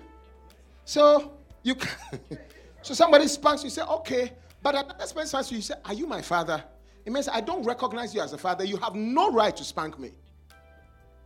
[0.84, 1.32] So
[1.64, 1.90] you can,
[2.82, 6.06] so somebody spanks you, say, okay, but another person spanks you, you say, Are you
[6.06, 6.62] my father?
[7.04, 8.64] It means I don't recognize you as a father.
[8.64, 10.12] You have no right to spank me.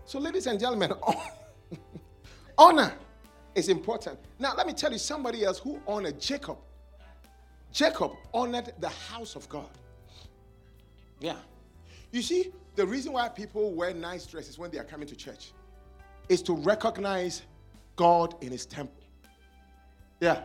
[0.05, 0.93] So, ladies and gentlemen,
[2.59, 2.95] honor
[3.55, 4.19] is important.
[4.39, 6.59] Now, let me tell you somebody else who honored Jacob.
[7.73, 9.71] Jacob honored the house of God.
[11.21, 11.37] Yeah.
[12.13, 15.53] You see, the reason why people wear nice dresses when they are coming to church
[16.29, 17.43] is to recognize
[17.97, 19.03] God in his temple.
[20.21, 20.43] Yeah.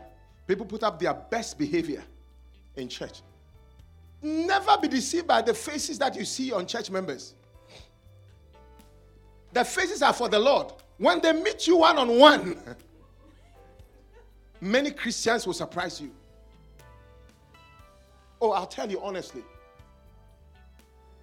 [0.48, 2.04] People put up their best behavior
[2.78, 3.22] in church.
[4.22, 7.36] Never be deceived by the faces that you see on church members.
[9.52, 10.74] The faces are for the Lord.
[10.98, 12.58] When they meet you one on one,
[14.62, 16.12] many Christians will surprise you.
[18.42, 19.44] Oh, I'll tell you honestly.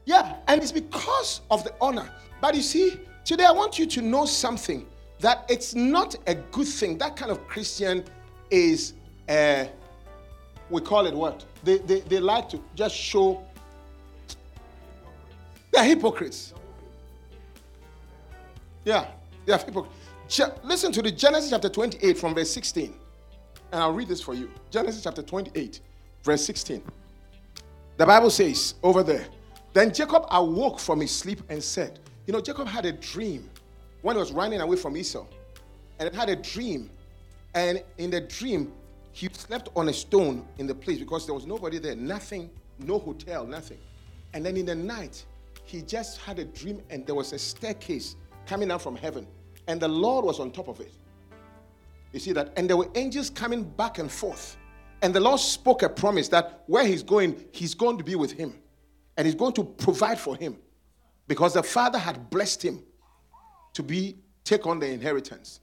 [0.07, 2.11] Yeah, and it's because of the honor.
[2.41, 4.87] But you see, today I want you to know something
[5.21, 6.99] that it's not a good thing.
[6.99, 8.05] That kind of Christian
[8.51, 8.95] is,
[9.29, 9.65] uh,
[10.69, 11.45] we call it what?
[11.63, 13.43] They, they, they like to just show.
[15.73, 16.53] They're hypocrites.
[18.85, 19.07] Yeah,
[19.47, 19.97] they're hypocrites.
[20.63, 22.95] listen to the Genesis chapter 28 from verse 16.
[23.73, 24.51] And I'll read this for you.
[24.71, 25.81] Genesis chapter 28,
[26.23, 26.83] verse 16.
[27.97, 29.27] The Bible says over there,
[29.75, 33.51] then Jacob awoke from his sleep and said, You know, Jacob had a dream
[34.03, 35.27] when he was running away from Esau.
[35.99, 36.91] And it had a dream.
[37.55, 38.73] And in the dream,
[39.11, 43.01] he slept on a stone in the place because there was nobody there, nothing, no
[43.01, 43.79] hotel, nothing.
[44.33, 45.25] And then in the night,
[45.65, 48.15] he just had a dream and there was a staircase
[48.47, 49.27] coming down from heaven.
[49.67, 50.93] And the Lord was on top of it.
[52.13, 52.53] You see that?
[52.57, 54.57] And there were angels coming back and forth.
[55.03, 58.31] And the Lord spoke a promise that where he's going, he's going to be with
[58.31, 58.55] him
[59.17, 60.57] and he's going to provide for him
[61.27, 62.83] because the father had blessed him
[63.73, 65.61] to be take on the inheritance.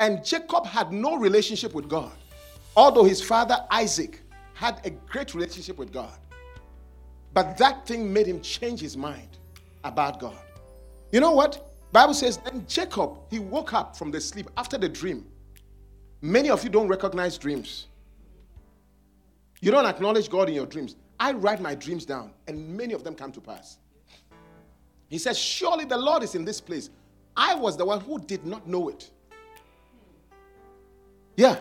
[0.00, 2.12] And Jacob had no relationship with God,
[2.76, 4.22] although his father Isaac
[4.54, 6.18] had a great relationship with God.
[7.32, 9.38] But that thing made him change his mind
[9.84, 10.38] about God.
[11.12, 11.72] You know what?
[11.92, 15.26] Bible says then Jacob he woke up from the sleep after the dream.
[16.20, 17.86] Many of you don't recognize dreams.
[19.60, 20.96] You don't acknowledge God in your dreams.
[21.18, 23.78] I write my dreams down, and many of them come to pass.
[25.08, 26.90] He says, Surely the Lord is in this place.
[27.36, 29.10] I was the one who did not know it.
[31.36, 31.60] Yeah.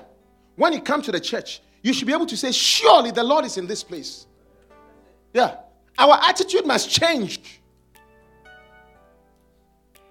[0.56, 3.46] When you come to the church, you should be able to say, Surely the Lord
[3.46, 4.26] is in this place.
[5.34, 5.58] Yeah.
[5.98, 7.62] Our attitude must change.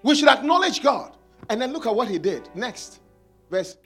[0.02, 1.16] We should acknowledge God.
[1.48, 2.48] And then look at what he did.
[2.54, 3.00] Next
[3.50, 3.76] verse.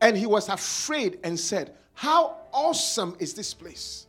[0.00, 4.06] And he was afraid and said, How awesome is this place!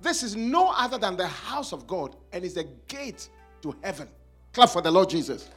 [0.00, 3.28] This is no other than the house of God and is a gate
[3.62, 4.08] to heaven.
[4.52, 5.50] Clap for the Lord Jesus.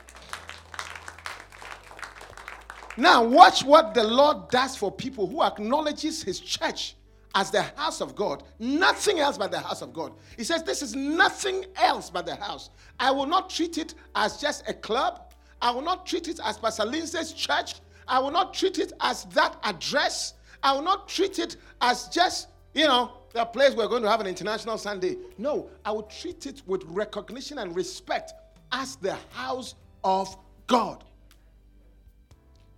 [2.97, 6.95] Now, watch what the Lord does for people who acknowledges his church
[7.33, 10.13] as the house of God, nothing else but the house of God.
[10.37, 12.69] He says, This is nothing else but the house.
[12.99, 15.33] I will not treat it as just a club.
[15.61, 17.75] I will not treat it as Pastor Lindsay's church.
[18.07, 20.33] I will not treat it as that address.
[20.63, 24.21] I will not treat it as just you know, the place we're going to have
[24.21, 25.17] an international Sunday.
[25.37, 28.33] No, I will treat it with recognition and respect
[28.71, 30.35] as the house of
[30.67, 31.03] God.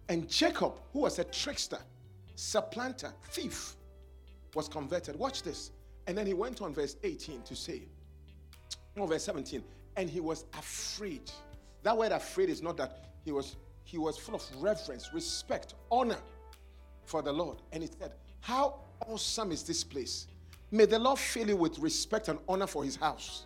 [0.09, 1.79] And Jacob, who was a trickster,
[2.35, 3.75] supplanter, thief,
[4.53, 5.17] was converted.
[5.17, 5.71] Watch this.
[6.07, 7.83] And then he went on, verse 18, to say,
[8.95, 9.63] no, verse 17,
[9.95, 11.31] and he was afraid.
[11.83, 16.17] That word afraid is not that he was he was full of reverence, respect, honor
[17.05, 17.57] for the Lord.
[17.71, 20.27] And he said, How awesome is this place?
[20.71, 23.45] May the Lord fill you with respect and honor for his house.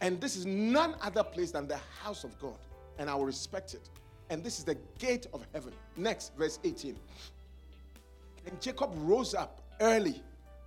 [0.00, 2.58] And this is none other place than the house of God.
[2.98, 3.88] And I will respect it.
[4.30, 5.72] And this is the gate of heaven.
[5.96, 6.96] Next, verse 18.
[8.46, 10.22] And Jacob rose up early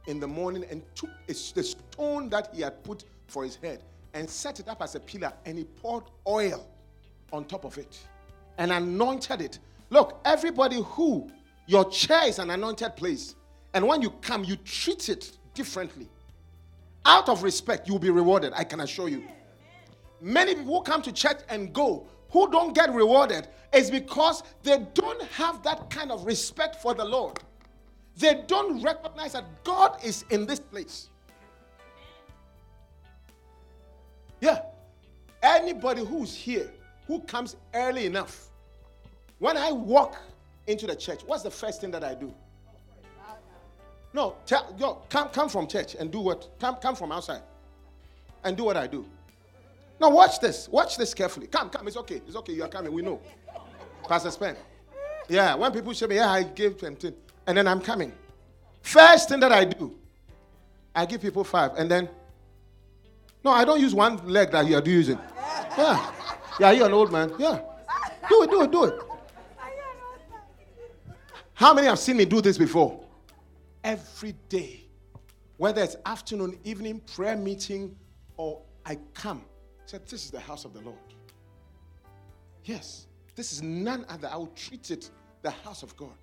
[0.08, 4.30] in the morning and took the stone that he had put for his head and
[4.30, 6.68] set it up as a pillar and he poured oil
[7.32, 8.00] on top of it
[8.58, 9.60] and anointed it.
[9.89, 11.30] Look, everybody who
[11.68, 13.36] your chair is an anointed place,
[13.74, 16.08] and when you come, you treat it differently.
[17.06, 19.24] Out of respect, you will be rewarded, I can assure you.
[20.22, 24.86] Many people who come to church and go who don't get rewarded is because they
[24.94, 27.40] don't have that kind of respect for the Lord.
[28.18, 31.10] They don't recognize that God is in this place.
[34.42, 34.62] Yeah.
[35.42, 36.70] Anybody who's here
[37.08, 38.50] who comes early enough,
[39.40, 40.18] when I walk
[40.68, 42.34] into the church, what's the first thing that I do?
[44.13, 46.48] No, tell, yo, come, come from church and do what?
[46.60, 47.41] Come, come from outside
[48.43, 49.06] and do what I do.
[50.00, 50.67] Now watch this.
[50.69, 51.48] Watch this carefully.
[51.48, 51.88] Come, come.
[51.88, 52.22] It's okay.
[52.26, 52.54] It's okay.
[52.54, 52.91] You are coming.
[52.93, 53.19] We know.
[54.08, 54.56] Pastor Spen.
[55.28, 55.56] Yeah.
[55.56, 57.13] When people say me, yeah, I give 20,
[57.48, 58.13] and then I'm coming.
[58.82, 59.93] First thing that I do,
[60.95, 62.10] I give people five, and then
[63.43, 65.17] no, I don't use one leg that you are using.
[65.78, 66.12] Yeah.
[66.60, 67.32] Yeah, you're an old man.
[67.38, 67.62] Yeah.
[68.30, 69.00] Do it, do it, do it.
[71.54, 73.00] How many have seen me do this before?
[73.89, 74.82] Every day.
[75.58, 77.95] Whether it's afternoon, evening, prayer meeting,
[78.38, 79.41] or I come.
[79.88, 80.99] Said, This is the house of the Lord.
[82.65, 83.08] Yes.
[83.36, 84.30] This is none other.
[84.32, 85.10] I will treat it
[85.41, 86.19] the house of God.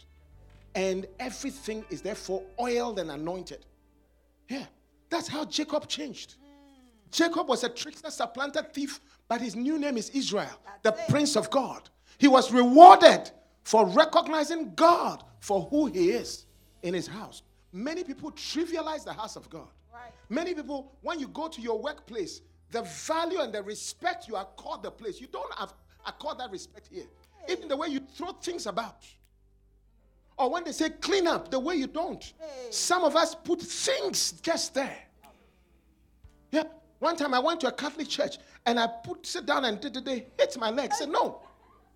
[0.77, 3.67] And everything is therefore oiled and anointed.
[4.49, 4.67] Yeah.
[5.11, 6.37] That's how Jacob changed.
[7.11, 11.09] Jacob was a trickster, supplanter, thief, but his new name is Israel, That's the it.
[11.09, 11.91] Prince of God.
[12.19, 13.29] He was rewarded
[13.65, 16.47] for recognizing God for who he is
[16.85, 17.43] in his house.
[17.77, 19.69] Many people trivialize the house of God.
[19.93, 20.11] Right.
[20.31, 24.83] Many people, when you go to your workplace, the value and the respect you accord
[24.83, 25.75] the place, you don't have
[26.07, 27.05] accord that respect here.
[27.47, 27.53] Hey.
[27.53, 29.05] Even the way you throw things about.
[30.39, 32.25] Or when they say clean up, the way you don't.
[32.39, 32.71] Hey.
[32.71, 34.97] Some of us put things just there.
[36.53, 36.65] Yeah.
[36.99, 40.03] One time I went to a Catholic church and I put sit down and did
[40.03, 40.95] they hit my leg.
[40.95, 41.43] Said no.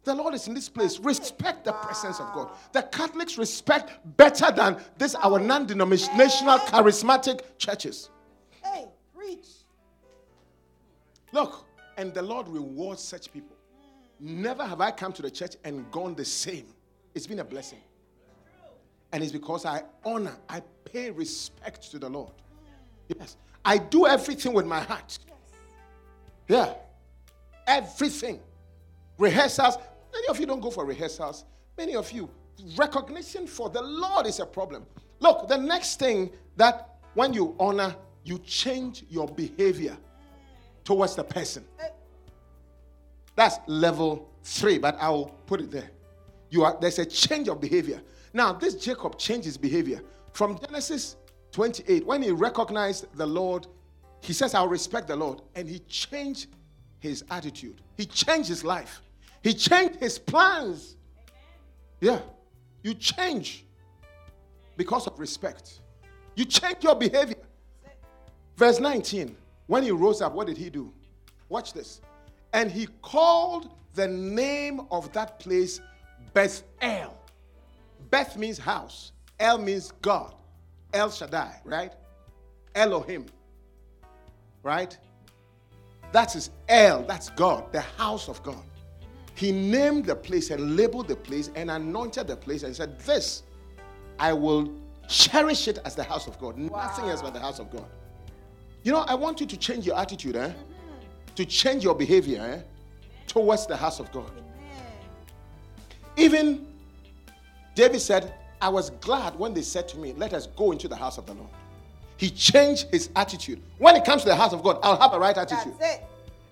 [0.05, 0.99] The Lord is in this place.
[0.99, 2.51] Respect the presence of God.
[2.73, 8.09] The Catholics respect better than this our non-denominational charismatic churches.
[8.65, 9.47] Hey, preach.
[11.33, 11.67] Look,
[11.99, 13.57] and the Lord rewards such people.
[14.19, 16.67] Never have I come to the church and gone the same.
[17.15, 17.81] It's been a blessing.
[19.13, 22.33] And it's because I honor, I pay respect to the Lord.
[23.19, 23.37] Yes.
[23.65, 25.19] I do everything with my heart.
[26.49, 26.75] Yeah.
[27.67, 28.41] Everything.
[29.19, 29.77] Rehearsals.
[30.13, 31.45] Many of you don't go for rehearsals.
[31.77, 32.29] Many of you,
[32.77, 34.87] recognition for the Lord is a problem.
[35.21, 37.95] Look, the next thing that when you honor,
[38.25, 39.97] you change your behavior
[40.85, 41.65] towards the person.
[43.37, 45.91] That's level three, but I'll put it there.
[46.51, 48.01] You are there's a change of behavior.
[48.33, 51.17] Now, this Jacob changes behavior from Genesis
[51.53, 53.67] 28, when he recognized the Lord,
[54.21, 55.43] he says, I'll respect the Lord.
[55.55, 56.49] And he changed
[57.01, 59.01] his attitude, he changed his life,
[59.43, 60.97] he changed his plans.
[62.01, 62.21] Yeah,
[62.83, 63.67] you change
[64.77, 65.81] because of respect,
[66.35, 67.37] you change your behavior.
[68.57, 70.93] Verse 19, when he rose up, what did he do?
[71.49, 72.01] Watch this.
[72.53, 75.81] And he called the name of that place
[76.35, 77.17] Bethel.
[78.11, 80.35] Beth means house, El means God.
[80.93, 81.93] El Shaddai, right?
[82.75, 83.27] Elohim,
[84.63, 84.97] right?
[86.13, 88.63] That is El, that's God, the house of God.
[89.41, 93.43] He named the place and labeled the place and anointed the place and said, This,
[94.19, 94.71] I will
[95.09, 96.59] cherish it as the house of God.
[96.59, 96.83] Wow.
[96.83, 97.87] Nothing else but the house of God.
[98.83, 100.49] You know, I want you to change your attitude, eh?
[100.49, 101.35] Mm-hmm.
[101.37, 102.61] To change your behavior, eh?
[103.29, 104.31] Towards the house of God.
[104.31, 104.87] Amen.
[106.19, 106.67] Even
[107.75, 110.97] David said, I was glad when they said to me, Let us go into the
[110.97, 111.49] house of the Lord.
[112.19, 113.63] He changed his attitude.
[113.79, 115.73] When it comes to the house of God, I'll have a right attitude.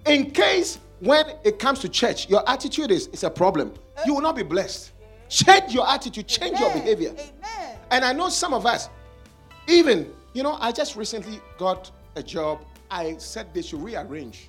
[0.08, 3.74] In case when it comes to church, your attitude is, is a problem,
[4.06, 4.92] you will not be blessed.
[5.28, 6.62] Change your attitude, change Amen.
[6.62, 7.10] your behavior.
[7.10, 7.76] Amen.
[7.90, 8.88] And I know some of us,
[9.68, 12.60] Even, you know, I just recently got a job.
[12.90, 14.48] I said they should rearrange.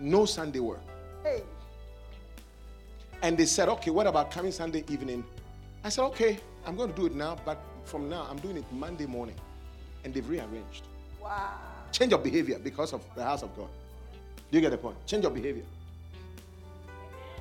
[0.00, 0.80] No Sunday work.
[1.22, 1.42] Hey.
[3.22, 5.24] And they said, okay, what about coming Sunday evening?
[5.84, 8.64] I said, okay, I'm going to do it now, but from now, I'm doing it
[8.72, 9.36] Monday morning.
[10.02, 10.88] And they've rearranged.
[11.22, 11.52] Wow.
[12.00, 13.68] Change of behavior because of the house of God.
[14.50, 14.96] Do you get the point?
[15.04, 15.64] Change of behavior.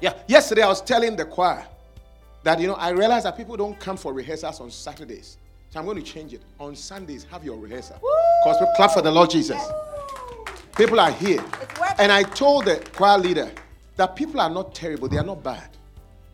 [0.01, 0.15] Yeah.
[0.27, 1.65] Yesterday, I was telling the choir
[2.43, 5.37] that, you know, I realized that people don't come for rehearsals on Saturdays.
[5.69, 6.41] So I'm going to change it.
[6.59, 8.01] On Sundays, have your rehearsal.
[8.43, 9.61] Because we clap for the Lord Jesus.
[10.75, 11.41] People are here.
[11.97, 13.49] And I told the choir leader
[13.95, 15.69] that people are not terrible, they are not bad.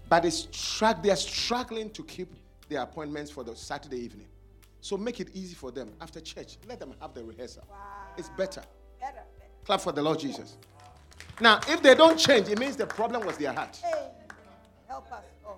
[0.09, 2.33] But they, strugg- they are struggling to keep
[2.69, 4.27] their appointments for the Saturday evening.
[4.81, 6.57] So make it easy for them after church.
[6.67, 7.67] Let them have the rehearsal.
[8.17, 8.63] It's better.
[8.99, 9.51] Better, better.
[9.65, 10.57] Clap for the Lord Jesus.
[11.41, 13.79] Now, if they don't change, it means the problem was their heart.
[13.83, 14.09] Hey.
[14.87, 15.23] Help us.
[15.45, 15.55] Oh.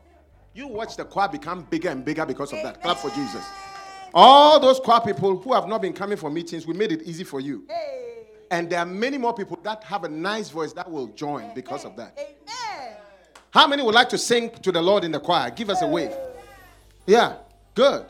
[0.53, 2.81] You watch the choir become bigger and bigger because of that.
[2.81, 3.45] Clap for Jesus.
[4.13, 7.23] All those choir people who have not been coming for meetings, we made it easy
[7.23, 7.65] for you.
[7.69, 8.25] Hey.
[8.49, 11.85] And there are many more people that have a nice voice that will join because
[11.85, 12.17] of that.
[12.17, 12.95] Amen.
[13.51, 15.51] How many would like to sing to the Lord in the choir?
[15.51, 16.15] Give us a wave.
[17.05, 17.37] Yeah,
[17.75, 18.05] good.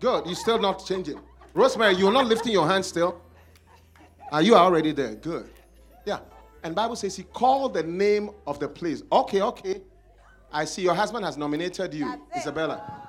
[0.00, 0.26] Good.
[0.26, 1.20] You're still not changing.
[1.54, 3.20] Rosemary, you're not lifting your hand still.
[4.30, 5.14] Are you already there?
[5.14, 5.50] Good.
[6.04, 6.20] Yeah.
[6.62, 9.02] And Bible says he called the name of the place.
[9.10, 9.80] Okay, okay.
[10.52, 12.38] I see your husband has nominated you, That's it.
[12.40, 13.08] Isabella.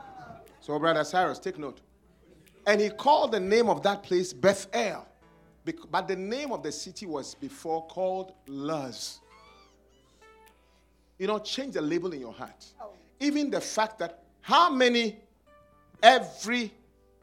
[0.62, 1.80] So, brother Cyrus, take note.
[2.66, 5.06] And he called the name of that place Bethel.
[5.92, 9.20] But the name of the city was before called Luz.
[11.18, 12.66] You know, change the label in your heart.
[12.82, 12.92] Oh.
[13.20, 15.20] Even the fact that how many
[16.02, 16.72] every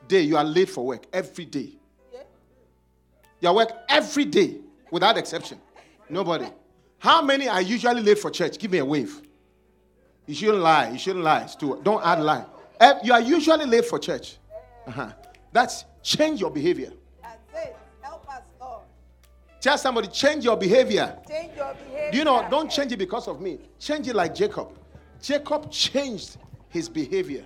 [0.09, 1.73] day you are late for work, every day.
[2.13, 2.21] Yeah.
[3.41, 4.59] You work every day
[4.91, 5.61] without exception.
[6.09, 6.47] Nobody.
[6.99, 8.59] How many are usually late for church?
[8.59, 9.21] Give me a wave.
[10.27, 10.91] You shouldn't lie.
[10.91, 11.85] You shouldn't lie, Stuart.
[11.85, 12.45] Don't add lie.
[12.81, 14.39] Eh, You are usually late for church.
[14.87, 15.13] Uh-huh.
[15.53, 16.93] That's change your behavior.
[17.23, 17.77] That's it.
[18.01, 18.83] Help us, Lord.
[19.61, 21.17] Tell somebody, change your behavior.
[21.29, 22.11] Change your behavior.
[22.13, 22.47] Do you know?
[22.51, 23.59] Don't change it because of me.
[23.79, 24.69] Change it like Jacob.
[25.21, 26.37] Jacob changed
[26.69, 27.45] his behavior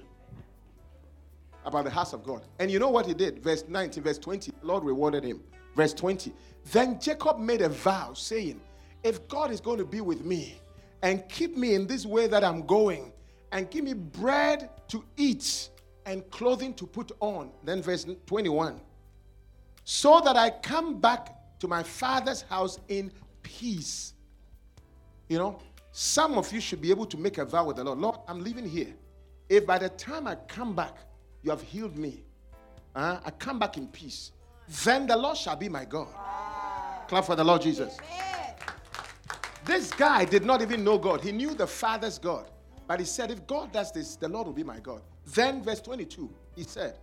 [1.64, 2.42] about the house of God.
[2.58, 3.42] And you know what he did?
[3.42, 4.52] Verse 19, verse 20.
[4.60, 5.42] The Lord rewarded him.
[5.76, 6.32] Verse 20.
[6.72, 8.60] Then Jacob made a vow, saying,
[9.02, 10.60] If God is going to be with me
[11.02, 13.12] and keep me in this way that I'm going,
[13.52, 15.70] and give me bread to eat
[16.06, 17.50] and clothing to put on.
[17.64, 18.80] Then verse 21
[19.84, 23.10] so that I come back to my father's house in
[23.42, 24.14] peace.
[25.28, 25.58] You know,
[25.90, 27.98] some of you should be able to make a vow with the Lord.
[27.98, 28.94] Lord, I'm leaving here.
[29.48, 30.96] If by the time I come back,
[31.42, 32.22] you have healed me,
[32.94, 34.32] uh, I come back in peace,
[34.84, 36.08] then the Lord shall be my God.
[37.08, 37.96] Clap for the Lord Jesus.
[37.98, 38.54] Amen.
[39.64, 41.20] This guy did not even know God.
[41.20, 42.50] He knew the Father's God.
[42.86, 45.02] But he said, if God does this, the Lord will be my God.
[45.34, 46.98] Then, verse 22, he said,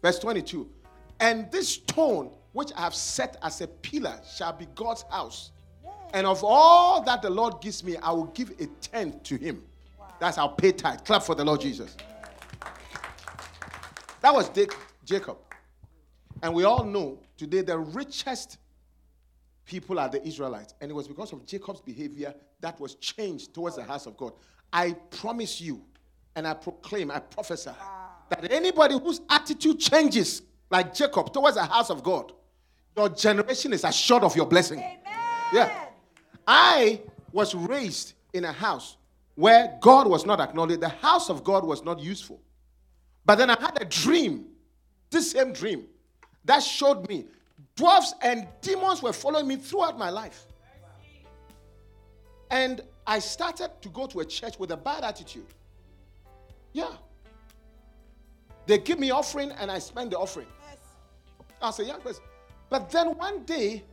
[0.00, 0.68] verse 22,
[1.20, 5.52] and this stone which I have set as a pillar shall be God's house.
[6.12, 9.62] And of all that the Lord gives me, I will give a tenth to him.
[10.18, 11.04] That's our pay tithe.
[11.04, 11.96] Clap for the Lord Jesus.
[14.22, 15.36] That was Dick- Jacob.
[16.42, 18.58] And we all know today the richest
[19.64, 20.74] people are the Israelites.
[20.80, 24.32] And it was because of Jacob's behavior that was changed towards the house of God.
[24.72, 25.82] I promise you,
[26.34, 27.70] and I proclaim, I prophesy,
[28.30, 32.32] that anybody whose attitude changes like Jacob towards the house of God,
[32.96, 34.78] your generation is assured of your blessing.
[34.78, 35.00] Amen.
[35.52, 35.86] Yeah.
[36.46, 37.00] I
[37.32, 38.96] was raised in a house
[39.34, 40.80] where God was not acknowledged.
[40.80, 42.40] The house of God was not useful.
[43.24, 44.46] But then I had a dream,
[45.10, 45.86] this same dream,
[46.44, 47.26] that showed me
[47.76, 50.46] dwarfs and demons were following me throughout my life.
[52.50, 55.46] And I started to go to a church with a bad attitude.
[56.72, 56.92] Yeah.
[58.66, 60.46] They give me offering and I spend the offering.
[60.68, 60.78] Yes.
[61.62, 62.22] As a young person.
[62.68, 63.84] But then one day,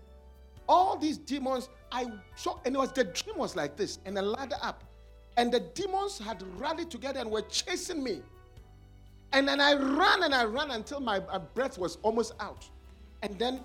[0.67, 4.21] all these demons, I saw, and it was the dream was like this, and a
[4.21, 4.83] ladder up.
[5.37, 8.21] And the demons had rallied together and were chasing me.
[9.31, 12.67] And then I ran and I ran until my, my breath was almost out.
[13.21, 13.61] And then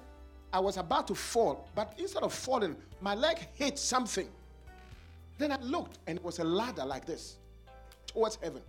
[0.53, 4.29] I was about to fall, but instead of falling, my leg hit something.
[5.37, 7.39] Then I looked, and it was a ladder like this
[8.07, 8.63] towards heaven.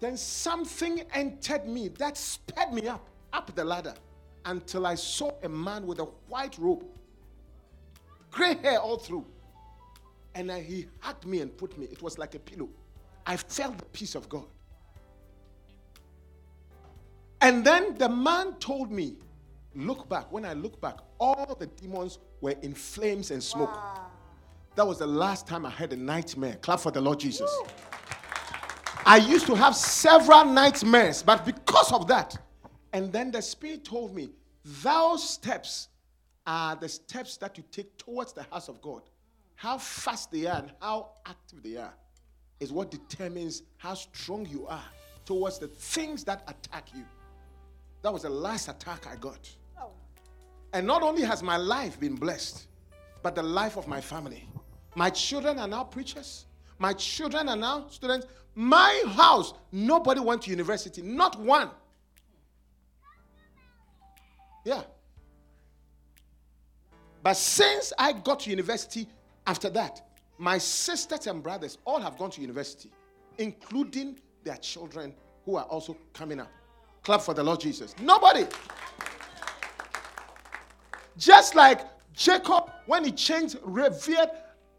[0.00, 3.94] Then something entered me that sped me up, up the ladder,
[4.44, 6.84] until I saw a man with a white robe,
[8.30, 9.24] gray hair all through.
[10.34, 12.68] And he hugged me and put me, it was like a pillow.
[13.26, 14.46] I felt the peace of God.
[17.40, 19.16] And then the man told me,
[19.74, 20.32] Look back.
[20.32, 23.78] When I look back, all the demons were in flames and smoke.
[24.74, 26.56] That was the last time I had a nightmare.
[26.56, 27.50] Clap for the Lord Jesus.
[29.04, 32.36] I used to have several nightmares, but because of that,
[32.92, 34.30] and then the Spirit told me,
[34.82, 35.88] Those steps
[36.46, 39.02] are the steps that you take towards the house of God.
[39.54, 41.94] How fast they are and how active they are
[42.58, 44.84] is what determines how strong you are
[45.24, 47.04] towards the things that attack you.
[48.02, 49.48] That was the last attack I got.
[49.80, 49.90] Oh.
[50.72, 52.66] And not only has my life been blessed,
[53.22, 54.48] but the life of my family.
[54.94, 56.46] My children are now preachers.
[56.78, 58.26] My children are now students.
[58.54, 61.70] My house, nobody went to university, not one.
[64.64, 64.82] Yeah.
[67.22, 69.06] But since I got to university
[69.46, 70.02] after that,
[70.38, 72.90] my sisters and brothers all have gone to university,
[73.38, 76.50] including their children who are also coming up.
[77.08, 77.94] Clap for the Lord Jesus.
[78.02, 78.44] Nobody.
[81.16, 81.80] Just like
[82.12, 84.28] Jacob, when he changed, revered,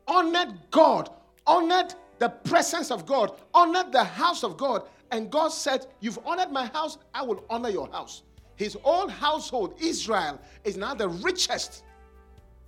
[0.07, 1.09] honored God,
[1.47, 4.83] honored the presence of God, honored the house of God.
[5.09, 8.21] And God said, You've honored my house, I will honor your house.
[8.57, 11.83] His own household, Israel, is now the richest.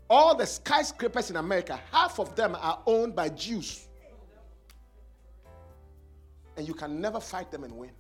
[0.10, 3.88] All the skyscrapers in America, half of them are owned by Jews.
[6.58, 7.92] And you can never fight them and win.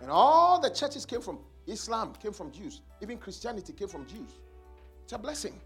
[0.00, 2.82] And all the churches came from Islam, came from Jews.
[3.02, 4.30] Even Christianity came from Jews.
[5.04, 5.58] It's a blessing.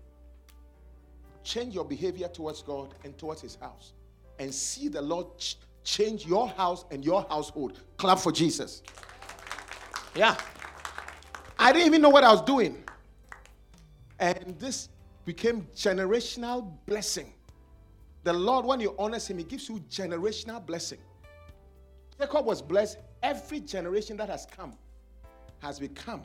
[1.43, 3.93] Change your behavior towards God and towards His house.
[4.39, 7.81] And see the Lord ch- change your house and your household.
[7.97, 8.83] Clap for Jesus.
[10.15, 10.37] Yeah.
[11.59, 12.83] I didn't even know what I was doing.
[14.19, 14.89] And this
[15.25, 17.33] became generational blessing.
[18.23, 20.99] The Lord, when you honor Him, He gives you generational blessing.
[22.19, 22.99] Jacob was blessed.
[23.23, 24.75] Every generation that has come
[25.61, 26.23] has become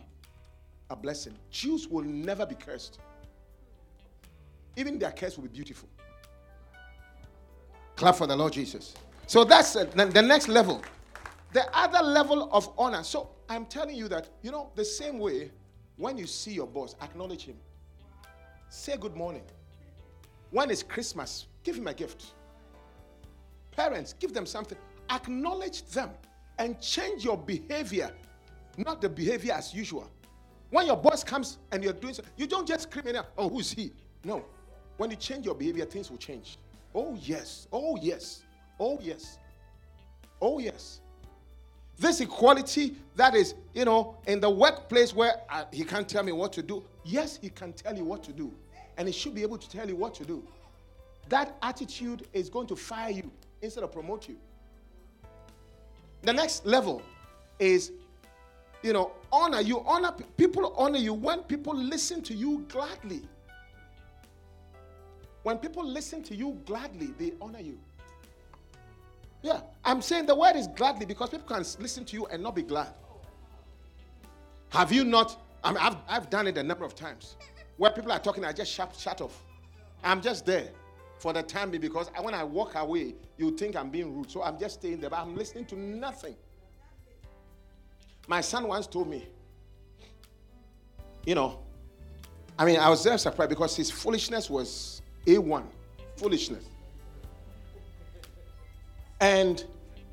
[0.89, 1.35] a blessing.
[1.49, 2.99] Jews will never be cursed.
[4.77, 5.89] Even their curse will be beautiful.
[7.95, 8.93] Clap for the Lord Jesus.
[9.27, 10.81] So that's uh, the next level.
[11.53, 13.03] The other level of honor.
[13.03, 15.51] So I'm telling you that, you know, the same way
[15.97, 17.55] when you see your boss, acknowledge him.
[18.69, 19.43] Say good morning.
[20.51, 22.33] When it's Christmas, give him a gift.
[23.71, 24.77] Parents, give them something.
[25.09, 26.09] Acknowledge them
[26.57, 28.11] and change your behavior,
[28.77, 30.09] not the behavior as usual.
[30.69, 33.71] When your boss comes and you're doing so, you don't just scream out, oh, who's
[33.71, 33.91] he?
[34.23, 34.43] No.
[34.97, 36.57] When you change your behavior, things will change.
[36.93, 37.67] Oh, yes.
[37.71, 38.43] Oh, yes.
[38.79, 39.37] Oh, yes.
[40.41, 41.01] Oh, yes.
[41.97, 46.31] This equality that is, you know, in the workplace where uh, he can't tell me
[46.31, 46.83] what to do.
[47.05, 48.51] Yes, he can tell you what to do.
[48.97, 50.43] And he should be able to tell you what to do.
[51.29, 53.31] That attitude is going to fire you
[53.61, 54.37] instead of promote you.
[56.25, 57.03] The next level
[57.59, 57.91] is,
[58.81, 59.61] you know, honor.
[59.61, 63.21] You honor people, honor you when people listen to you gladly.
[65.43, 67.77] When people listen to you gladly, they honor you.
[69.43, 72.55] Yeah, I'm saying the word is gladly because people can listen to you and not
[72.55, 72.93] be glad.
[74.69, 75.39] Have you not?
[75.63, 77.35] I mean, I've, I've done it a number of times
[77.77, 79.43] where people are talking, I just shut, shut off.
[80.03, 80.69] I'm just there
[81.25, 84.29] for the time being because when I walk away, you think I'm being rude.
[84.29, 86.35] So I'm just staying there, but I'm listening to nothing.
[88.27, 89.27] My son once told me,
[91.25, 91.61] you know,
[92.59, 95.63] I mean, I was very surprised because his foolishness was A1
[96.15, 96.65] foolishness.
[99.19, 99.65] And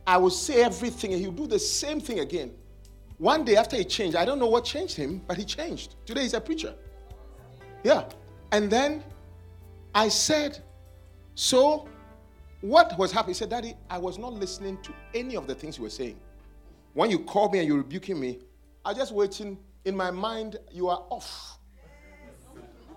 [0.06, 2.52] I would say everything, and he would do the same thing again.
[3.18, 5.94] One day after he changed, I don't know what changed him, but he changed.
[6.06, 6.72] Today he's a preacher.
[7.84, 8.04] Yeah.
[8.50, 9.04] And then
[9.94, 10.62] I said,
[11.34, 11.88] So
[12.60, 13.34] what was happening?
[13.34, 16.18] He said, Daddy, I was not listening to any of the things you were saying.
[16.94, 18.38] When you called me and you were rebuking me,
[18.84, 19.58] I was just waiting.
[19.84, 21.58] In my mind, you are off.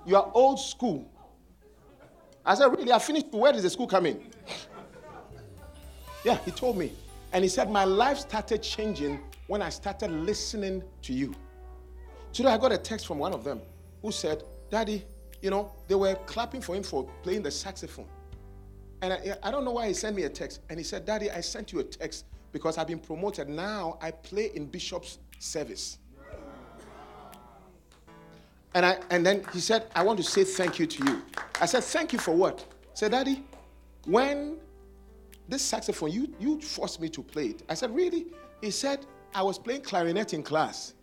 [0.05, 1.09] You are old school.
[2.45, 2.91] I said, Really?
[2.91, 3.27] I finished.
[3.31, 4.21] Where does the school come in?
[6.23, 6.91] Yeah, he told me.
[7.33, 11.33] And he said, My life started changing when I started listening to you.
[12.33, 13.61] Today I got a text from one of them
[14.01, 15.05] who said, Daddy,
[15.41, 18.07] you know, they were clapping for him for playing the saxophone.
[19.01, 20.61] And I, I don't know why he sent me a text.
[20.69, 23.49] And he said, Daddy, I sent you a text because I've been promoted.
[23.49, 25.97] Now I play in Bishop's service.
[28.73, 31.21] And, I, and then he said, I want to say thank you to you.
[31.61, 32.59] I said, Thank you for what?
[32.59, 33.43] He said, Daddy,
[34.05, 34.57] when
[35.47, 37.63] this saxophone, you, you forced me to play it.
[37.69, 38.27] I said, Really?
[38.61, 40.93] He said, I was playing clarinet in class.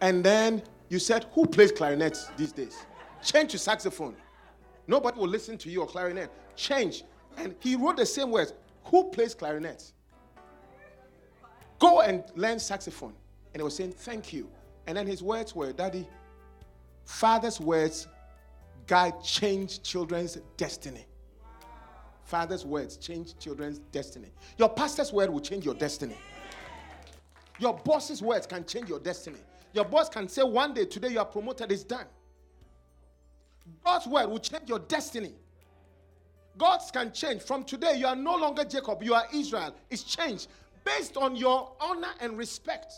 [0.00, 2.86] And then you said, Who plays clarinet these days?
[3.22, 4.16] Change to saxophone.
[4.86, 6.30] Nobody will listen to you or clarinet.
[6.56, 7.04] Change.
[7.36, 8.52] And he wrote the same words
[8.84, 9.92] Who plays clarinet?
[11.78, 13.14] Go and learn saxophone.
[13.52, 14.48] And he was saying, Thank you.
[14.86, 16.06] And then his words were, Daddy,
[17.04, 18.08] Father's words
[18.86, 21.06] guide change children's destiny.
[22.24, 24.32] father's words change children's destiny.
[24.58, 26.16] Your pastor's word will change your destiny.
[27.58, 29.38] Your boss's words can change your destiny.
[29.72, 32.06] Your boss can say one day, today you are promoted, it's done.
[33.84, 35.34] God's word will change your destiny.
[36.56, 37.42] God's can change.
[37.42, 39.74] From today, you are no longer Jacob, you are Israel.
[39.90, 40.48] It's changed
[40.84, 42.92] based on your honor and respect.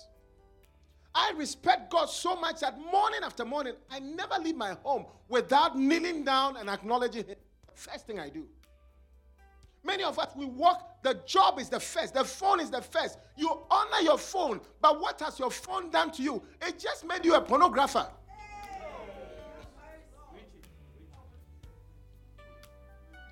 [1.15, 5.79] I respect God so much that morning after morning, I never leave my home without
[5.79, 7.37] kneeling down and acknowledging Him.
[7.75, 8.47] First thing I do.
[9.83, 13.19] Many of us, we walk, the job is the first, the phone is the first.
[13.37, 16.43] You honor your phone, but what has your phone done to you?
[16.61, 18.09] It just made you a pornographer.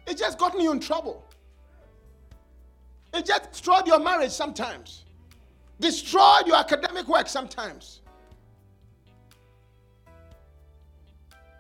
[0.07, 1.25] It just got you in trouble.
[3.13, 5.05] It just destroyed your marriage sometimes,
[5.79, 8.01] destroyed your academic work sometimes.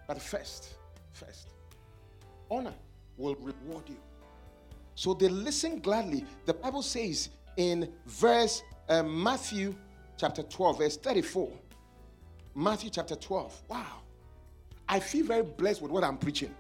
[0.06, 0.74] But first,
[1.12, 1.48] first,
[2.50, 2.74] honor
[3.16, 3.96] will reward you.
[4.96, 6.24] So they listen gladly.
[6.44, 9.74] The Bible says in verse uh, Matthew
[10.16, 11.50] chapter 12, verse 34.
[12.54, 13.62] Matthew chapter 12.
[13.68, 14.02] Wow.
[14.88, 16.54] I feel very blessed with what I'm preaching.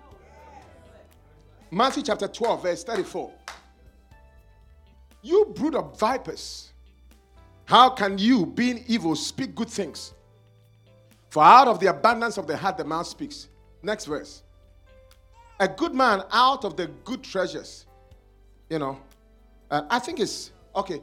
[1.74, 3.32] Matthew chapter 12, verse 34.
[5.22, 6.72] You brood of vipers,
[7.64, 10.12] how can you, being evil, speak good things?
[11.30, 13.48] For out of the abundance of the heart, the mouth speaks.
[13.82, 14.42] Next verse.
[15.58, 17.86] A good man out of the good treasures
[18.68, 18.98] you know,
[19.70, 21.00] uh, I think it's okay.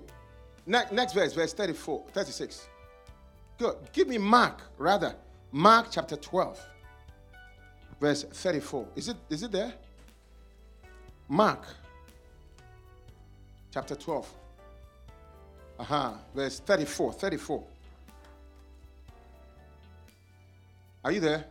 [0.66, 2.68] Ne- next verse, verse 34, 36.
[3.58, 3.76] Good.
[3.94, 5.16] Give me Mark, rather.
[5.52, 6.60] Mark chapter 12,
[8.00, 8.88] verse 34.
[8.96, 9.74] Is it, is it there?
[11.32, 11.66] Mark
[13.74, 14.30] chapter 12.
[15.80, 16.12] Uh-huh.
[16.36, 17.14] Verse 34.
[17.14, 17.64] 34.
[21.06, 21.46] Are you there?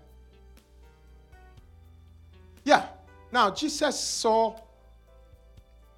[2.63, 2.89] Yeah.
[3.33, 4.61] Now, Jesus saw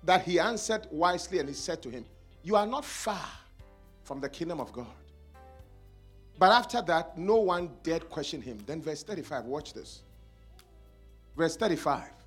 [0.04, 2.04] that he answered wisely and he said to him,
[2.44, 3.28] You are not far
[4.04, 4.86] from the kingdom of God.
[6.38, 8.58] But after that, no one dared question him.
[8.64, 10.02] Then, verse 35, watch this.
[11.36, 12.21] Verse 35.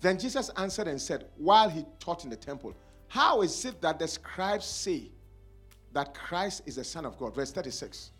[0.00, 2.74] Then Jesus answered and said, while he taught in the temple,
[3.08, 5.10] How is it that the scribes say
[5.92, 7.34] that Christ is the Son of God?
[7.34, 8.10] Verse 36.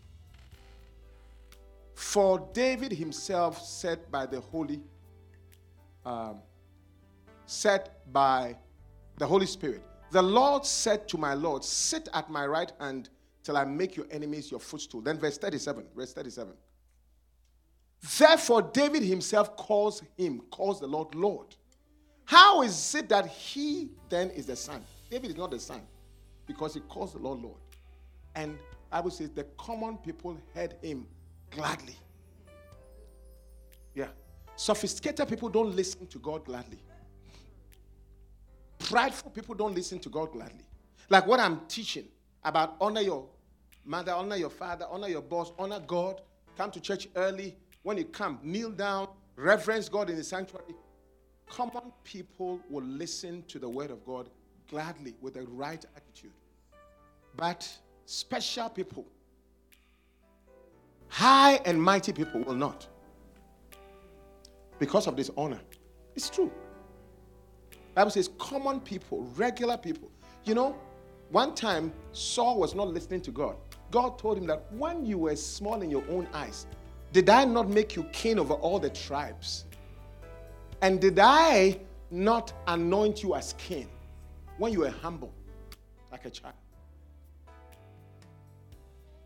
[1.93, 4.81] For David himself said by the Holy,
[6.05, 6.39] um,
[7.45, 8.57] said by
[9.17, 9.81] the Holy Spirit.
[10.11, 13.09] The Lord said to my Lord, Sit at my right hand
[13.43, 15.01] till I make your enemies your footstool.
[15.01, 15.85] Then, verse 37.
[15.95, 16.53] Verse 37.
[18.17, 21.55] Therefore, David himself calls him, calls the Lord Lord.
[22.25, 24.83] How is it that he then is the son?
[25.09, 25.81] David is not the son
[26.47, 27.57] because he calls the Lord Lord.
[28.35, 28.57] And
[28.91, 31.07] I would say the common people heard him
[31.51, 31.95] gladly.
[33.93, 34.07] Yeah.
[34.55, 36.79] Sophisticated people don't listen to God gladly.
[38.79, 40.65] Prideful people don't listen to God gladly.
[41.09, 42.05] Like what I'm teaching
[42.43, 43.25] about honor your
[43.85, 46.21] mother, honor your father, honor your boss, honor God,
[46.57, 47.55] come to church early.
[47.83, 50.73] When you come, kneel down, reverence God in the sanctuary.
[51.47, 54.29] Common people will listen to the word of God
[54.69, 56.31] gladly with the right attitude.
[57.37, 57.69] But
[58.05, 59.05] special people,
[61.07, 62.87] high and mighty people will not.
[64.79, 65.59] Because of this honor.
[66.15, 66.51] It's true.
[67.93, 70.11] Bible says common people, regular people.
[70.43, 70.75] You know,
[71.29, 73.55] one time Saul was not listening to God.
[73.91, 76.67] God told him that when you were small in your own eyes,
[77.13, 79.65] did I not make you king over all the tribes?
[80.81, 81.79] And did I
[82.11, 83.89] not anoint you as king
[84.57, 85.33] when you were humble,
[86.11, 86.55] like a child?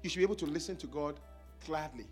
[0.01, 1.19] You should be able to listen to God
[1.65, 2.05] gladly.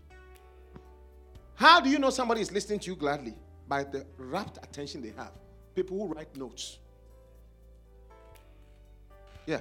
[1.54, 3.34] How do you know somebody is listening to you gladly?
[3.66, 5.32] By the rapt attention they have
[5.74, 6.78] people who write notes.
[9.46, 9.60] Yeah.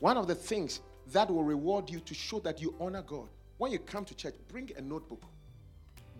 [0.00, 0.80] One of the things
[1.12, 3.28] that will reward you to show that you honor God,
[3.58, 5.22] when you come to church, bring a notebook,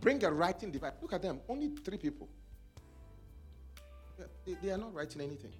[0.00, 0.92] bring a writing device.
[1.00, 2.28] Look at them, only three people.
[4.44, 5.52] They, they are not writing anything.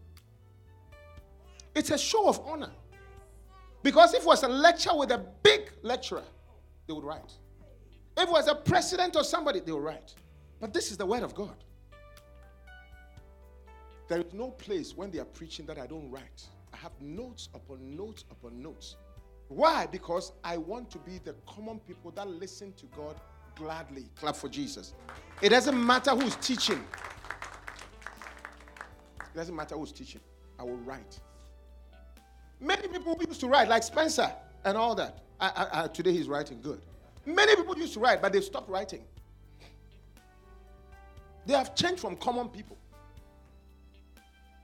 [1.74, 2.70] It's a show of honor.
[3.82, 6.24] Because if it was a lecture with a big lecturer,
[6.86, 7.32] they would write.
[8.16, 10.14] If it was a president or somebody, they would write.
[10.60, 11.56] But this is the word of God.
[14.08, 16.44] There is no place when they are preaching that I don't write.
[16.74, 18.96] I have notes upon notes upon notes.
[19.48, 19.86] Why?
[19.86, 23.20] Because I want to be the common people that listen to God
[23.54, 24.06] gladly.
[24.16, 24.94] Clap for Jesus.
[25.40, 26.84] It doesn't matter who's teaching.
[29.34, 30.20] It doesn't matter who's teaching.
[30.58, 31.20] I will write.
[32.60, 34.32] Many people used to write, like Spencer
[34.64, 35.18] and all that.
[35.40, 36.80] I, I, I, today he's writing good.
[37.26, 39.02] Many people used to write, but they've stopped writing.
[41.46, 42.76] They have changed from common people.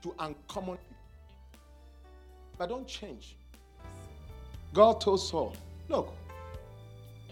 [0.03, 0.97] to uncommon people.
[2.57, 3.35] But don't change.
[4.73, 5.55] God told Saul,
[5.89, 6.13] Look,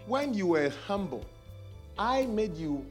[0.07, 1.25] when you were humble,
[1.97, 2.86] I made you,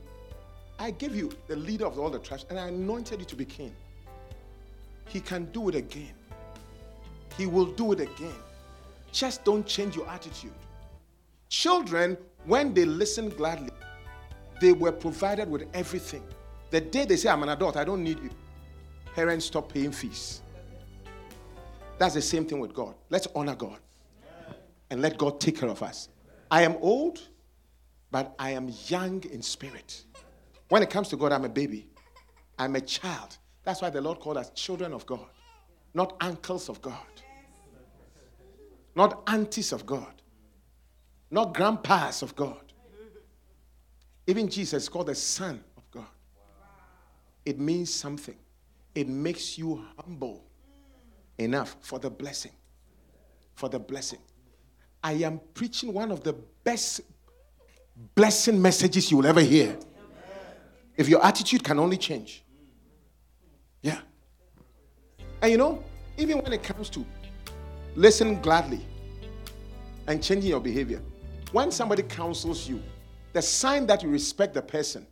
[0.78, 3.44] I gave you the leader of all the tribes, and I anointed you to be
[3.44, 3.74] king.
[5.08, 6.14] He can do it again.
[7.36, 8.34] He will do it again.
[9.12, 10.52] Just don't change your attitude.
[11.48, 13.70] Children, when they listen gladly,
[14.60, 16.22] they were provided with everything.
[16.70, 18.30] The day they say, I'm an adult, I don't need you,
[19.14, 20.42] parents stop paying fees.
[21.98, 22.94] That's the same thing with God.
[23.10, 23.78] Let's honor God
[24.90, 26.08] and let God take care of us.
[26.50, 27.20] I am old,
[28.10, 30.04] but I am young in spirit.
[30.68, 31.88] When it comes to God, I'm a baby,
[32.58, 33.38] I'm a child.
[33.64, 35.26] That's why the Lord called us children of God,
[35.94, 36.96] not uncles of God,
[38.94, 40.22] not aunties of God,
[41.30, 42.60] not grandpas of God.
[44.26, 46.06] Even Jesus is called the Son of God.
[47.44, 48.36] It means something,
[48.94, 50.44] it makes you humble
[51.38, 52.52] enough for the blessing.
[53.54, 54.18] For the blessing.
[55.02, 56.32] I am preaching one of the
[56.64, 57.02] best
[58.14, 59.76] blessing messages you will ever hear.
[60.96, 62.42] If your attitude can only change.
[63.82, 64.00] Yeah.
[65.44, 65.84] And you know,
[66.16, 67.04] even when it comes to
[67.96, 68.80] listen gladly
[70.06, 71.02] and changing your behavior,
[71.52, 72.82] when somebody counsels you,
[73.34, 75.06] the sign that you respect the person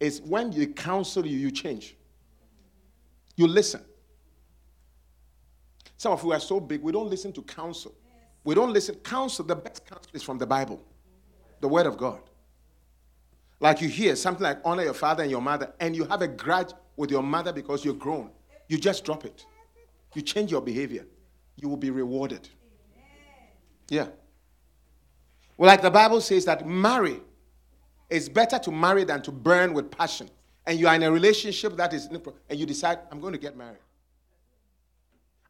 [0.00, 1.94] is when you counsel you, you change.
[3.36, 3.80] You listen.
[5.98, 7.94] Some of you are so big, we don't listen to counsel.
[8.42, 8.96] We don't listen.
[8.96, 10.82] Counsel, the best counsel is from the Bible,
[11.60, 12.22] the Word of God.
[13.60, 16.28] Like you hear something like honor your father and your mother, and you have a
[16.28, 18.32] grudge with your mother because you're grown.
[18.66, 19.46] You just drop it.
[20.16, 21.04] You change your behavior.
[21.56, 22.48] You will be rewarded.
[23.90, 24.08] Yeah.
[25.58, 27.20] Well, like the Bible says that marry.
[28.08, 30.30] It's better to marry than to burn with passion.
[30.64, 33.58] And you are in a relationship that is, and you decide, I'm going to get
[33.58, 33.82] married.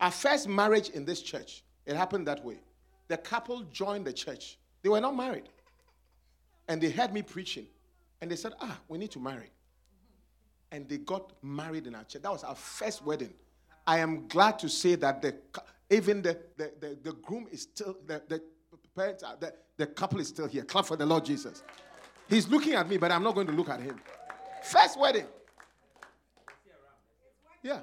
[0.01, 2.59] Our first marriage in this church, it happened that way
[3.07, 4.59] the couple joined the church.
[4.83, 5.49] They were not married.
[6.67, 7.69] And they heard me preaching.
[8.21, 9.51] And they said, Ah, we need to marry.
[10.73, 12.23] And they got married in our church.
[12.23, 13.33] That was our first wedding.
[13.87, 15.37] I am glad to say that the,
[15.91, 18.43] even the, the, the, the groom is still, the, the
[18.97, 20.65] parents, are, the, the couple is still here.
[20.65, 21.63] Clap for the Lord Jesus.
[22.29, 24.01] He's looking at me, but I'm not going to look at him.
[24.65, 25.27] First wedding.
[27.63, 27.81] Yeah.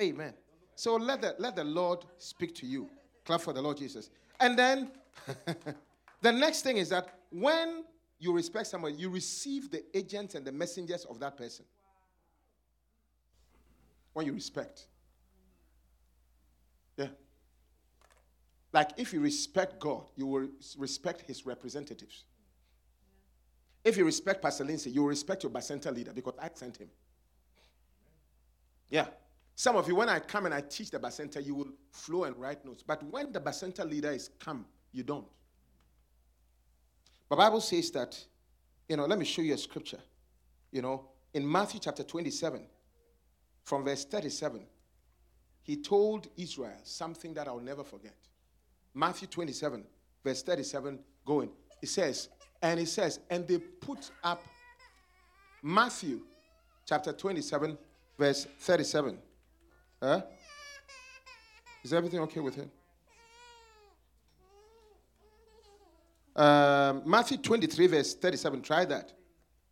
[0.00, 0.34] Amen.
[0.74, 2.90] So let the, let the Lord speak to you.
[3.24, 4.10] Clap for the Lord Jesus.
[4.40, 4.90] And then
[6.20, 7.84] the next thing is that when
[8.18, 11.64] you respect someone, you receive the agents and the messengers of that person.
[14.16, 14.86] When you respect.
[16.96, 17.08] Yeah.
[18.72, 20.48] Like if you respect God, you will
[20.78, 22.24] respect his representatives.
[23.84, 26.88] If you respect Pastor Lindsay, you will respect your Bacenta leader because I sent him.
[28.88, 29.08] Yeah.
[29.54, 32.34] Some of you, when I come and I teach the Bacenta, you will flow and
[32.38, 32.82] write notes.
[32.82, 35.26] But when the Bacenta leader is come, you don't.
[37.28, 38.18] The Bible says that,
[38.88, 40.00] you know, let me show you a scripture.
[40.72, 42.66] You know, in Matthew chapter 27,
[43.66, 44.64] from verse 37,
[45.64, 48.14] he told Israel something that I'll never forget.
[48.94, 49.82] Matthew 27,
[50.24, 51.50] verse 37, going.
[51.82, 52.28] It says,
[52.62, 54.40] and it says, and they put up
[55.64, 56.20] Matthew
[56.86, 57.76] chapter 27,
[58.16, 59.18] verse 37.
[60.00, 60.22] Huh?
[61.82, 62.70] Is everything okay with him?
[66.36, 68.62] Um, Matthew 23, verse 37.
[68.62, 69.12] Try that.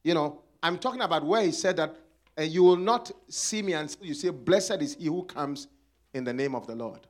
[0.03, 1.95] You know, I'm talking about where he said that
[2.39, 5.69] uh, you will not see me until you say, Blessed is he who comes
[6.13, 7.07] in the name of the Lord.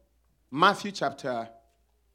[0.51, 1.49] Matthew chapter,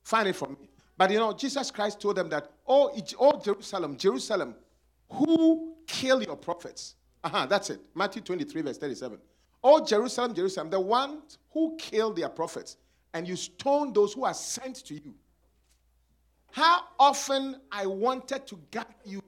[0.04, 0.70] find it for me.
[0.98, 4.56] But you know, Jesus Christ told them that, Oh, oh Jerusalem, Jerusalem,
[5.10, 6.96] who kill your prophets?
[7.24, 7.82] Uh-huh, that's it.
[7.96, 9.18] Matthew 23, verse 37.
[9.64, 12.78] Oh, Jerusalem, Jerusalem, the ones who killed their prophets,
[13.14, 15.16] and you stoned those who are sent to you.
[16.52, 19.22] How often I wanted to gather you,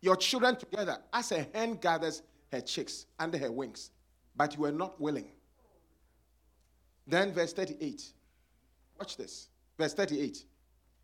[0.00, 2.22] your children together, as a hen gathers
[2.52, 3.90] her chicks under her wings,
[4.36, 5.28] but you were not willing.
[7.06, 8.12] Then, verse 38.
[8.98, 9.48] Watch this.
[9.78, 10.44] Verse 38.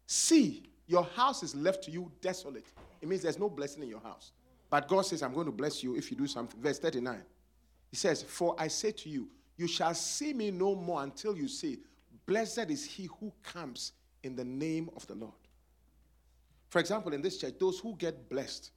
[0.06, 2.66] See, your house is left to you desolate.
[3.00, 4.32] It means there's no blessing in your house.
[4.70, 6.60] But God says, I'm going to bless you if you do something.
[6.60, 7.22] Verse 39.
[7.90, 11.46] He says, For I say to you, you shall see me no more until you
[11.46, 11.78] say,
[12.26, 15.32] Blessed is he who comes in the name of the Lord.
[16.70, 18.70] For example, in this church, those who get blessed,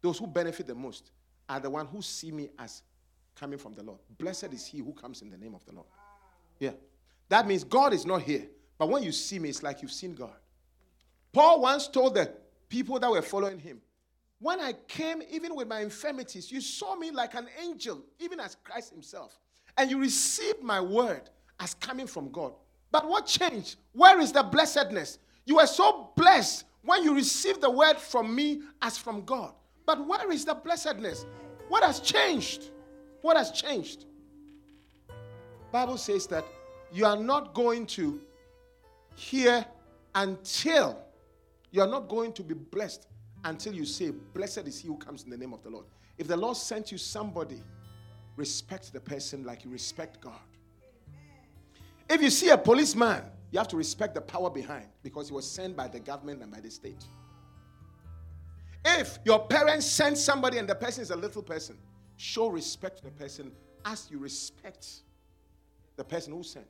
[0.00, 1.10] those who benefit the most,
[1.48, 2.82] are the one who see me as
[3.34, 3.98] coming from the Lord.
[4.18, 5.86] Blessed is he who comes in the name of the Lord.
[6.58, 6.72] Yeah.
[7.28, 8.46] That means God is not here.
[8.78, 10.34] But when you see me, it's like you've seen God.
[11.32, 12.32] Paul once told the
[12.68, 13.80] people that were following him,
[14.38, 18.56] When I came, even with my infirmities, you saw me like an angel, even as
[18.62, 19.38] Christ Himself.
[19.76, 21.22] And you received my word
[21.60, 22.52] as coming from God.
[22.90, 23.76] But what changed?
[23.92, 25.18] Where is the blessedness?
[25.44, 29.54] You were so blessed when you received the word from me as from God.
[29.86, 31.26] But where is the blessedness?
[31.68, 32.70] What has changed?
[33.22, 34.06] What has changed?
[35.72, 36.44] Bible says that
[36.92, 38.20] you are not going to
[39.16, 39.64] hear
[40.14, 40.98] until
[41.70, 43.08] you are not going to be blessed
[43.44, 45.86] until you say, Blessed is he who comes in the name of the Lord.
[46.16, 47.60] If the Lord sent you somebody,
[48.36, 50.38] respect the person like you respect God.
[52.08, 55.48] If you see a policeman, you have to respect the power behind because he was
[55.48, 57.04] sent by the government and by the state.
[58.84, 61.78] If your parents send somebody and the person is a little person,
[62.16, 63.52] show respect to the person
[63.84, 64.86] as you respect
[65.96, 66.66] the person who sent.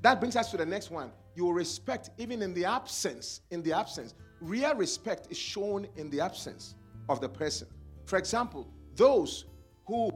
[0.00, 1.12] That brings us to the next one.
[1.34, 3.40] You will respect even in the absence.
[3.50, 6.74] In the absence, real respect is shown in the absence
[7.08, 7.68] of the person.
[8.06, 9.44] For example, those
[9.86, 10.10] who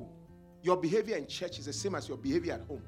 [0.62, 2.82] your behavior in church is the same as your behavior at home.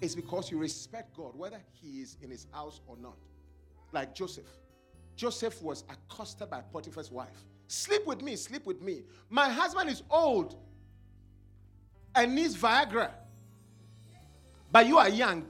[0.00, 3.16] It's because you respect God, whether He is in His house or not.
[3.92, 4.48] Like Joseph.
[5.16, 7.44] Joseph was accosted by Potiphar's wife.
[7.66, 9.02] Sleep with me, sleep with me.
[9.30, 10.56] My husband is old
[12.14, 13.10] and needs Viagra.
[14.70, 15.44] But you are young.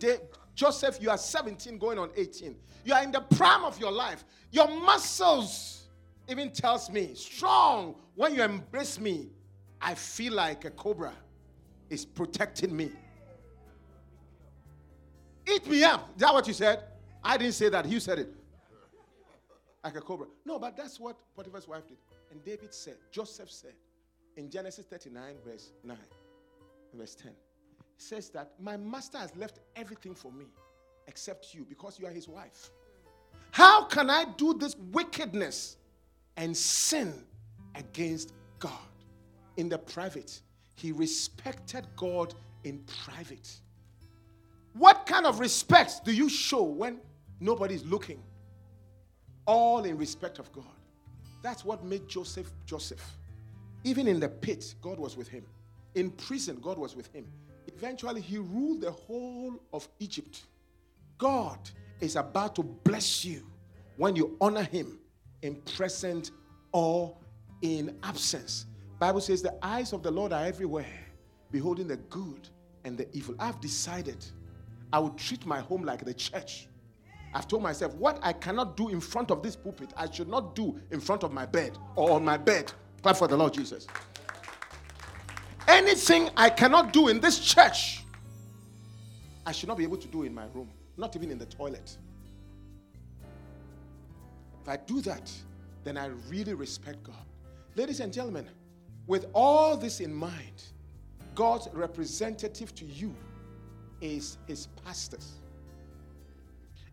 [0.55, 2.55] Joseph, you are 17 going on 18.
[2.85, 4.25] You are in the prime of your life.
[4.53, 5.89] Your muscles
[6.29, 7.97] even tells me strong.
[8.15, 9.31] When you embrace me,
[9.81, 11.13] I feel like a cobra
[11.91, 12.91] is protecting me.
[15.53, 16.11] Eat me up.
[16.15, 16.85] Is that what you said?
[17.23, 17.87] I didn't say that.
[17.87, 18.33] You said it.
[19.85, 20.27] Like a cobra.
[20.47, 21.99] No, but that's what Potiphar's wife did.
[22.31, 23.75] And David said, Joseph said
[24.37, 25.97] in Genesis 39, verse 9,
[26.95, 27.33] verse 10
[27.97, 30.47] says that my master has left everything for me
[31.07, 32.71] except you because you are his wife.
[33.51, 35.77] How can I do this wickedness
[36.37, 37.13] and sin
[37.75, 38.73] against God
[39.57, 40.41] in the private?
[40.75, 43.61] He respected God in private.
[44.73, 46.99] What kind of respect do you show when
[47.39, 48.21] nobody's looking?
[49.47, 50.65] All in respect of God.
[51.43, 53.05] That's what made Joseph Joseph.
[53.85, 55.45] Even in the pit, God was with him.
[55.95, 57.27] In prison, God was with him.
[57.67, 60.45] Eventually, he ruled the whole of Egypt.
[61.19, 61.59] God
[62.01, 63.47] is about to bless you
[63.97, 64.99] when you honor him
[65.43, 66.31] in present
[66.73, 67.17] or
[67.63, 68.67] in absence.
[68.99, 70.87] Bible says the eyes of the Lord are everywhere,
[71.51, 72.49] beholding the good
[72.85, 73.35] and the evil.
[73.39, 74.25] I've decided
[74.93, 76.69] I will treat my home like the church.
[77.35, 80.55] I've told myself what I cannot do in front of this pulpit, I should not
[80.55, 82.73] do in front of my bed or on my bed.
[83.03, 83.87] Clap for the Lord Jesus.
[85.67, 88.05] Anything I cannot do in this church,
[89.45, 91.97] I should not be able to do in my room, not even in the toilet.
[94.63, 95.31] If I do that,
[95.83, 97.27] then I really respect God.
[97.75, 98.49] Ladies and gentlemen,
[99.07, 100.63] with all this in mind,
[101.35, 103.15] God's representative to you
[104.01, 105.41] is his pastors.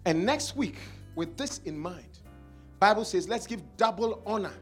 [0.06, 0.78] And next week,
[1.16, 2.20] with this in mind,
[2.80, 4.54] Bible says, let's give double honor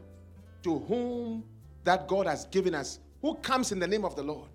[0.62, 1.44] to whom
[1.84, 4.50] that God has given us who comes in the name of the Lord.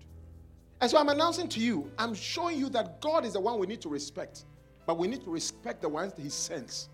[0.80, 3.66] And so I'm announcing to you, I'm showing you that God is the one we
[3.66, 4.44] need to respect,
[4.86, 6.88] but we need to respect the ones that He sends.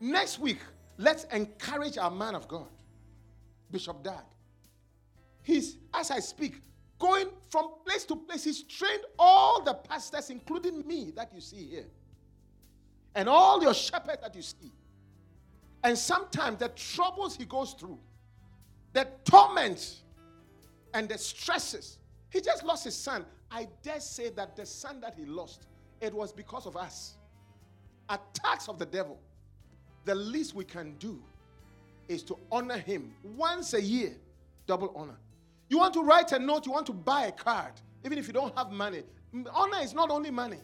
[0.00, 0.58] Next week,
[0.96, 2.68] let's encourage our man of God,
[3.70, 4.24] Bishop Dag.
[5.42, 6.60] He's, as I speak,
[6.98, 8.44] going from place to place.
[8.44, 11.86] He's trained all the pastors, including me, that you see here,
[13.16, 14.70] and all your shepherds that you see.
[15.82, 17.98] And sometimes the troubles he goes through,
[18.92, 20.02] the torment
[20.94, 21.98] and the stresses.
[22.30, 23.24] He just lost his son.
[23.50, 25.66] I dare say that the son that he lost,
[26.00, 27.16] it was because of us.
[28.10, 29.18] Attacks of the devil.
[30.04, 31.20] The least we can do
[32.08, 34.12] is to honor him once a year,
[34.66, 35.18] double honor.
[35.70, 37.72] You want to write a note, you want to buy a card,
[38.04, 39.02] even if you don't have money.
[39.52, 40.60] Honor is not only money.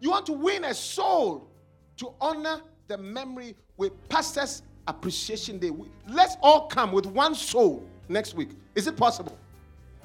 [0.00, 1.50] You want to win a soul
[1.98, 5.70] to honor the memory with Pastor's Appreciation Day.
[6.08, 8.50] Let's all come with one soul next week.
[8.74, 9.38] Is it possible?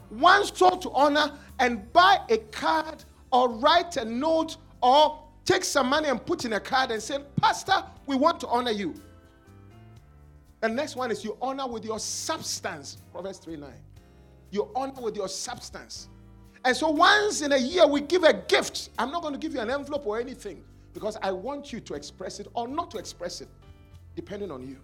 [0.09, 5.87] One soul to honor and buy a card or write a note or take some
[5.87, 8.93] money and put in a card and say, Pastor, we want to honor you.
[10.61, 12.97] The next one is you honor with your substance.
[13.11, 13.69] Proverbs 3 9.
[14.51, 16.09] You honor with your substance.
[16.65, 18.89] And so once in a year we give a gift.
[18.97, 20.63] I'm not going to give you an envelope or anything
[20.99, 23.47] because I want you to express it or not to express it,
[24.15, 24.77] depending on you.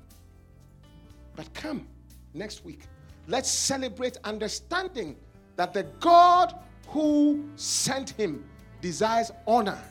[1.36, 1.88] But come
[2.34, 2.88] next week
[3.28, 5.16] let's celebrate understanding
[5.56, 6.56] that the God
[6.88, 8.46] who sent him
[8.82, 9.82] desires honor.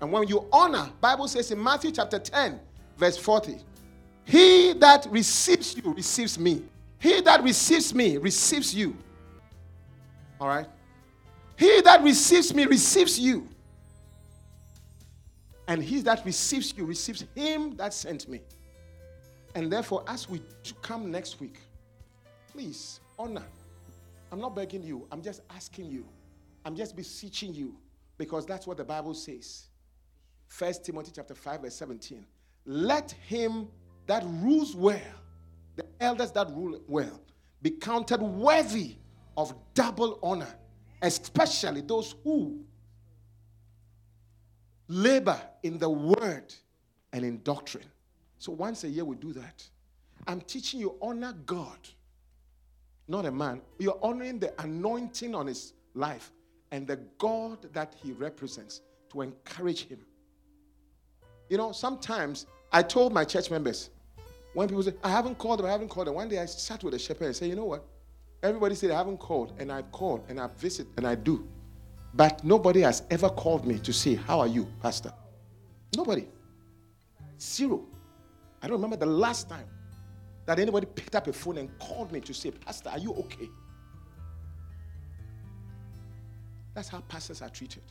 [0.00, 2.60] And when you honor, Bible says in Matthew chapter 10,
[2.96, 3.58] verse 40,
[4.24, 6.62] he that receives you receives me.
[6.98, 8.96] He that receives me receives you.
[10.40, 10.66] All right?
[11.56, 13.48] He that receives me receives you.
[15.66, 18.40] And he that receives you receives him that sent me.
[19.54, 20.42] And therefore, as we
[20.82, 21.58] come next week,
[22.52, 23.44] please honor.
[24.32, 26.04] I'm not begging you, I'm just asking you.
[26.64, 27.76] I'm just beseeching you
[28.16, 29.66] because that's what the Bible says.
[30.48, 32.24] First Timothy chapter 5, verse 17.
[32.64, 33.68] Let him
[34.06, 35.00] that rules well,
[35.76, 37.20] the elders that rule well,
[37.62, 38.96] be counted worthy
[39.36, 40.54] of double honor,
[41.02, 42.64] especially those who
[44.88, 46.54] labor in the word
[47.12, 47.84] and in doctrine.
[48.38, 49.66] So once a year we do that.
[50.26, 51.78] I'm teaching you honor God,
[53.08, 53.60] not a man.
[53.78, 56.32] You're honoring the anointing on his life
[56.70, 58.80] and the God that he represents
[59.12, 60.00] to encourage him.
[61.48, 63.90] You know, sometimes I told my church members,
[64.54, 66.14] when people say, I haven't called them, I haven't called them.
[66.14, 67.84] One day I sat with a shepherd and said, You know what?
[68.42, 71.48] Everybody said I haven't called, and I've called, and I've visited, and I do.
[72.16, 75.12] But nobody has ever called me to say, How are you, Pastor?
[75.96, 76.28] Nobody.
[77.40, 77.84] Zero.
[78.62, 79.66] I don't remember the last time
[80.46, 83.48] that anybody picked up a phone and called me to say, Pastor, are you okay?
[86.74, 87.82] That's how pastors are treated.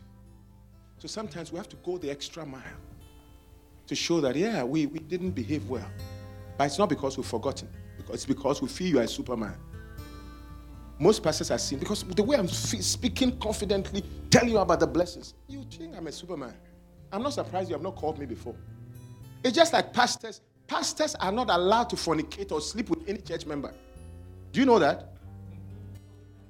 [1.00, 2.62] So sometimes we have to go the extra mile
[3.88, 5.90] to show that, yeah, we, we didn't behave well.
[6.58, 7.68] But it's not because we've forgotten,
[8.12, 9.56] it's because we feel you are a superman.
[11.00, 15.34] Most pastors are seen because the way I'm speaking confidently, telling you about the blessings,
[15.48, 16.54] you think I'm a superman.
[17.12, 18.56] I'm not surprised you have not called me before.
[19.44, 20.42] It's just like pastors.
[20.68, 23.74] Pastors are not allowed to fornicate or sleep with any church member.
[24.52, 25.10] Do you know that?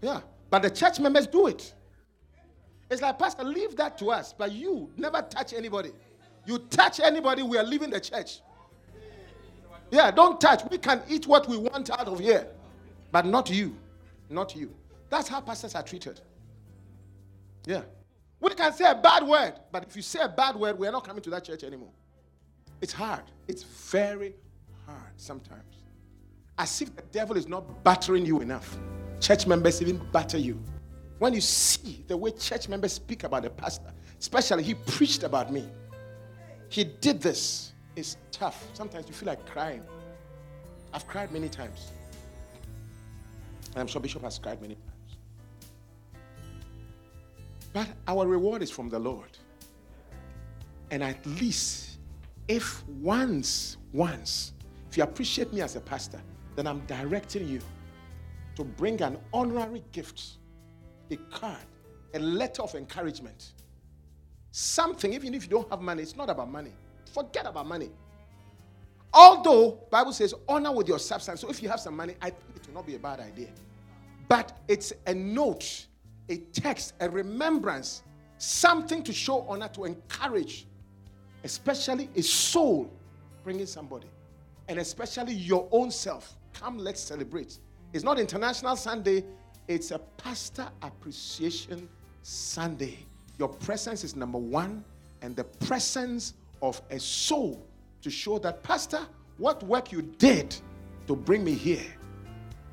[0.02, 0.22] Yeah.
[0.50, 1.74] But the church members do it.
[2.92, 4.34] It's like, Pastor, leave that to us.
[4.34, 5.92] But you never touch anybody.
[6.46, 8.42] You touch anybody, we are leaving the church.
[9.90, 10.62] Yeah, don't touch.
[10.70, 12.48] We can eat what we want out of here.
[13.12, 13.76] But not you.
[14.34, 14.74] Not you.
[15.10, 16.20] That's how pastors are treated.
[17.66, 17.84] Yeah.
[18.40, 21.06] We can say a bad word, but if you say a bad word, we're not
[21.06, 21.92] coming to that church anymore.
[22.82, 23.24] It's hard.
[23.48, 24.34] It's very
[24.86, 25.76] hard sometimes.
[26.58, 28.78] As if the devil is not battering you enough.
[29.22, 30.60] Church members even batter you.
[31.20, 35.54] When you see the way church members speak about the pastor, especially he preached about
[35.54, 35.66] me,
[36.70, 37.72] he did this.
[37.96, 38.66] It's tough.
[38.74, 39.84] Sometimes you feel like crying.
[40.92, 41.92] I've cried many times.
[43.82, 45.18] I'm sure Bishop has cried many times.
[47.74, 49.38] But our reward is from the Lord.
[50.92, 51.98] And at least
[52.48, 54.54] if once, once,
[54.90, 56.22] if you appreciate me as a pastor,
[56.56, 57.62] then I'm directing you
[58.56, 60.38] to bring an honorary gift,
[61.10, 61.66] a card,
[62.14, 63.54] a letter of encouragement.
[64.52, 66.74] Something, even if you don't have money, it's not about money.
[67.12, 67.90] Forget about money.
[69.12, 71.42] Although Bible says honor with your substance.
[71.42, 72.32] So if you have some money, I
[72.74, 73.50] not be a bad idea.
[74.28, 75.88] But it's a note,
[76.30, 78.04] a text, a remembrance,
[78.38, 80.68] something to show honor, to encourage
[81.44, 82.90] especially a soul
[83.44, 84.08] bringing somebody,
[84.68, 86.36] and especially your own self.
[86.54, 87.60] Come, let's celebrate.
[87.92, 89.24] It's not International Sunday,
[89.68, 91.90] it's a Pastor Appreciation
[92.22, 93.00] Sunday.
[93.38, 94.84] Your presence is number one,
[95.22, 97.66] and the presence of a soul
[98.02, 99.06] to show that, Pastor,
[99.38, 100.56] what work you did
[101.08, 101.86] to bring me here,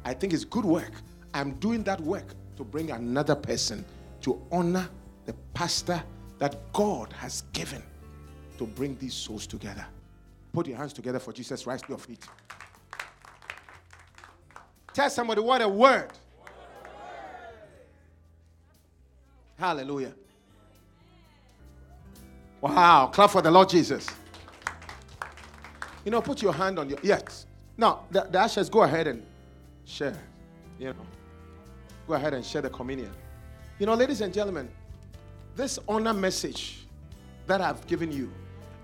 [0.04, 0.92] I think it's good work.
[1.34, 3.84] I'm doing that work to bring another person
[4.22, 4.88] to honor
[5.26, 6.02] the pastor
[6.38, 7.82] that God has given
[8.58, 9.86] to bring these souls together.
[10.52, 11.66] Put your hands together for Jesus.
[11.66, 12.26] Rise to your feet.
[14.92, 16.10] Tell somebody what a word.
[19.56, 20.14] Hallelujah.
[22.60, 23.10] Wow.
[23.12, 24.06] Clap for the Lord Jesus.
[26.04, 26.98] You know, put your hand on your.
[27.02, 27.46] Yes.
[27.76, 29.24] Now, the, the ushers, go ahead and
[29.90, 30.18] share.
[30.78, 31.06] You know,
[32.06, 33.10] go ahead and share the communion.
[33.78, 34.68] You know, ladies and gentlemen,
[35.56, 36.86] this honor message
[37.46, 38.30] that I've given you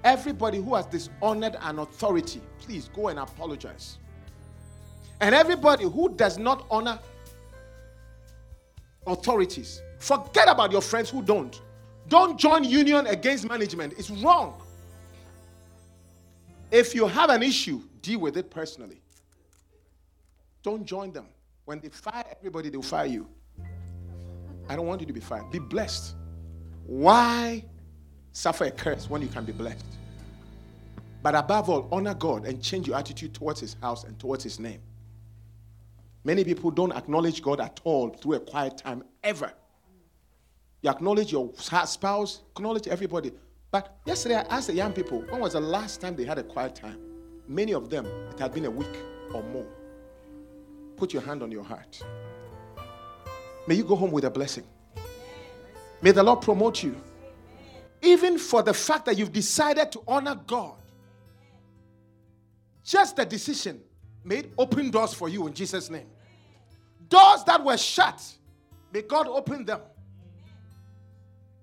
[0.07, 3.99] Everybody who has dishonored an authority, please go and apologize.
[5.21, 7.01] And everybody who does not honor
[9.05, 11.61] authorities, forget about your friends who don't.
[12.07, 13.95] Don't join union against management.
[13.99, 14.63] It's wrong.
[16.71, 19.01] If you have an issue, deal with it personally.
[20.67, 21.27] Don't join them.
[21.65, 23.29] When they fire everybody, they'll fire you.
[24.69, 25.49] I don't want you to be fired.
[25.53, 26.17] Be blessed.
[26.87, 27.65] Why
[28.33, 29.87] suffer a curse when you can be blessed?
[31.23, 34.59] But above all, honor God and change your attitude towards His house and towards His
[34.59, 34.81] name.
[36.25, 39.53] Many people don't acknowledge God at all through a quiet time ever.
[40.83, 43.31] You acknowledge your spouse, acknowledge everybody.
[43.71, 46.43] But yesterday I asked the young people, when was the last time they had a
[46.43, 46.99] quiet time?
[47.47, 48.97] Many of them, it had been a week
[49.33, 49.69] or more.
[50.97, 52.03] Put your hand on your heart.
[53.67, 54.65] May you go home with a blessing.
[56.01, 56.97] May the Lord promote you.
[58.03, 60.77] Even for the fact that you've decided to honor God.
[62.85, 63.81] Just the decision
[64.25, 66.07] made open doors for you in Jesus' name.
[67.09, 68.23] Doors that were shut,
[68.93, 69.81] may God open them.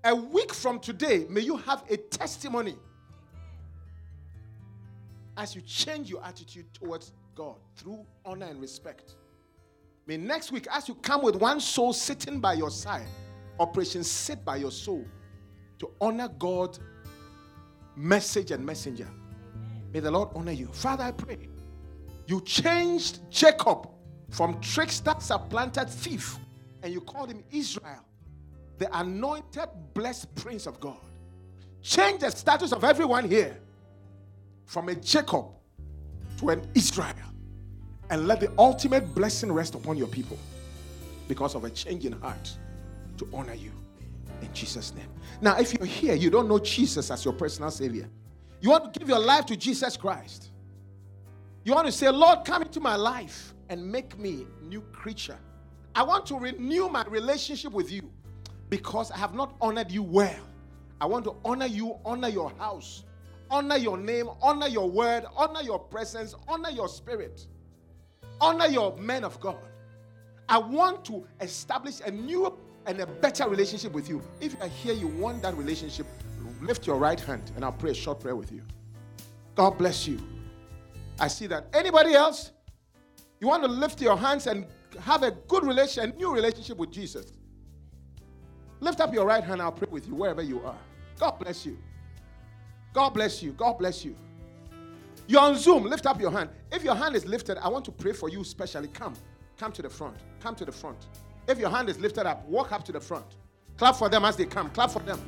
[0.04, 2.76] A week from today, may you have a testimony
[5.38, 9.16] as you change your attitude towards God through honor and respect.
[10.06, 13.08] May next week, as you come with one soul sitting by your side,
[13.60, 15.06] Operation Sit by your soul,
[15.80, 16.78] to honor God,
[17.96, 19.08] message and messenger.
[19.94, 20.68] May the Lord honor you.
[20.68, 21.50] Father, I pray
[22.26, 23.90] you changed Jacob
[24.30, 26.38] from trickster, supplanted thief,
[26.82, 28.04] and you called him Israel,
[28.80, 30.98] the anointed, blessed prince of God.
[31.82, 33.58] Change the status of everyone here
[34.66, 35.46] from a Jacob
[36.38, 37.33] to an Israel
[38.14, 40.38] and let the ultimate blessing rest upon your people
[41.28, 42.56] because of a changing heart
[43.18, 43.72] to honor you
[44.44, 45.08] in Jesus' name.
[45.42, 48.08] Now, if you're here, you don't know Jesus as your personal Savior,
[48.62, 50.52] you want to give your life to Jesus Christ.
[51.64, 55.40] You want to say, Lord, come into my life and make me new creature.
[55.96, 58.12] I want to renew my relationship with you
[58.70, 60.46] because I have not honored you well.
[61.02, 63.06] I want to honor you, honor your house,
[63.50, 67.48] honor your name, honor your word, honor your presence, honor your spirit
[68.44, 69.58] honor your men of God.
[70.50, 72.54] I want to establish a new
[72.86, 74.22] and a better relationship with you.
[74.42, 76.06] If you are here, you want that relationship,
[76.62, 78.62] lift your right hand and I'll pray a short prayer with you.
[79.56, 80.20] God bless you.
[81.20, 81.68] I see that.
[81.74, 82.52] Anybody else?
[83.40, 84.66] You want to lift your hands and
[85.00, 87.32] have a good relation, a new relationship with Jesus.
[88.82, 90.78] Lift up your right hand, I'll pray with you wherever you are.
[91.18, 91.78] God bless you.
[92.92, 93.54] God bless you.
[93.54, 94.16] God bless you.
[95.28, 95.84] You're on Zoom.
[95.84, 96.50] Lift up your hand.
[96.72, 98.88] If your hand is lifted, I want to pray for you specially.
[98.90, 99.14] Come.
[99.58, 100.18] Come to the front.
[100.42, 100.98] Come to the front.
[101.48, 103.26] If your hand is lifted up, walk up to the front.
[103.78, 104.70] Clap for them as they come.
[104.70, 105.20] Clap for them.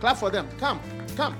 [0.00, 0.48] Clap for them.
[0.58, 0.80] Come.
[1.16, 1.36] Come.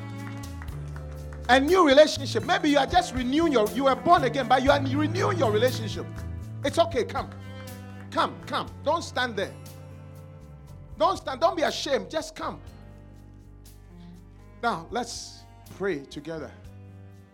[1.49, 2.45] A new relationship.
[2.45, 5.51] Maybe you are just renewing your, you were born again, but you are renewing your
[5.51, 6.07] relationship.
[6.65, 7.05] It's okay.
[7.05, 7.31] Come.
[8.11, 8.35] Come.
[8.47, 8.69] Come.
[8.85, 9.53] Don't stand there.
[10.99, 11.41] Don't stand.
[11.41, 12.11] Don't be ashamed.
[12.11, 12.61] Just come.
[14.63, 15.43] Now, let's
[15.77, 16.51] pray together.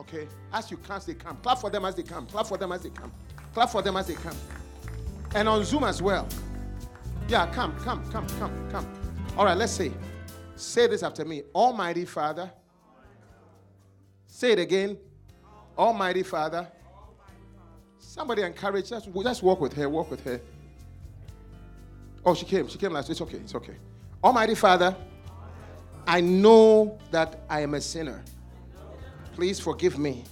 [0.00, 0.26] Okay?
[0.52, 1.36] As you come, they come.
[1.38, 2.26] Clap for them as they come.
[2.26, 3.12] Clap for them as they come.
[3.52, 4.36] Clap for them as they come.
[5.34, 6.28] And on Zoom as well.
[7.28, 8.86] Yeah, come, come, come, come, come.
[9.36, 9.92] All right, let's say.
[10.56, 11.42] Say this after me.
[11.54, 12.50] Almighty Father.
[14.26, 14.96] Say it again.
[15.76, 16.68] Almighty Father.
[17.98, 19.08] Somebody encourage us.
[19.22, 19.88] Just walk with her.
[19.88, 20.40] Walk with her.
[22.24, 22.68] Oh, she came.
[22.68, 23.10] She came last.
[23.10, 23.38] It's okay.
[23.38, 23.74] It's okay.
[24.22, 24.96] Almighty Father,
[26.06, 28.22] I know that I am a sinner.
[29.34, 30.22] Please forgive me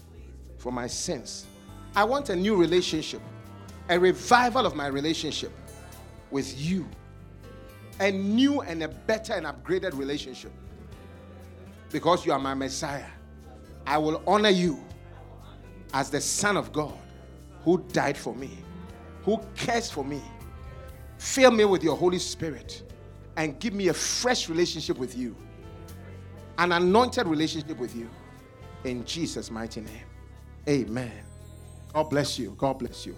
[0.59, 1.47] for my sins.
[1.97, 3.21] I want a new relationship,
[3.89, 5.51] a revival of my relationship
[6.31, 6.89] with you,
[7.99, 10.53] a new and a better and upgraded relationship.
[11.91, 13.11] Because you are my Messiah,
[13.87, 14.83] I will honor you
[15.93, 16.97] as the Son of God
[17.65, 18.57] who died for me,
[19.25, 20.23] who cares for me.
[21.19, 22.85] Fill me with your Holy Spirit
[23.37, 25.37] and give me a fresh relationship with you,
[26.59, 28.09] an anointed relationship with you
[28.85, 30.07] in Jesus' mighty name.
[30.69, 31.13] Amen.
[31.93, 32.55] God bless you.
[32.57, 33.17] God bless you.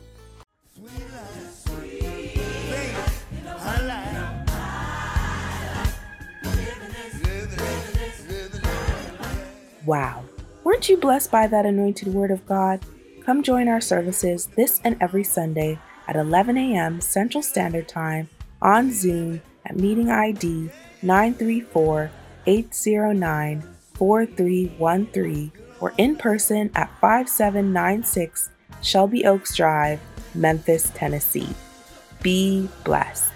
[9.86, 10.24] Wow.
[10.64, 12.80] Weren't you blessed by that anointed word of God?
[13.24, 17.00] Come join our services this and every Sunday at 11 a.m.
[17.00, 18.28] Central Standard Time
[18.62, 20.70] on Zoom at meeting ID
[21.02, 22.10] 934
[22.46, 28.50] 809 4313 or in person at 5796
[28.82, 30.00] Shelby Oaks Drive,
[30.34, 31.48] Memphis, Tennessee.
[32.22, 33.32] Be blessed.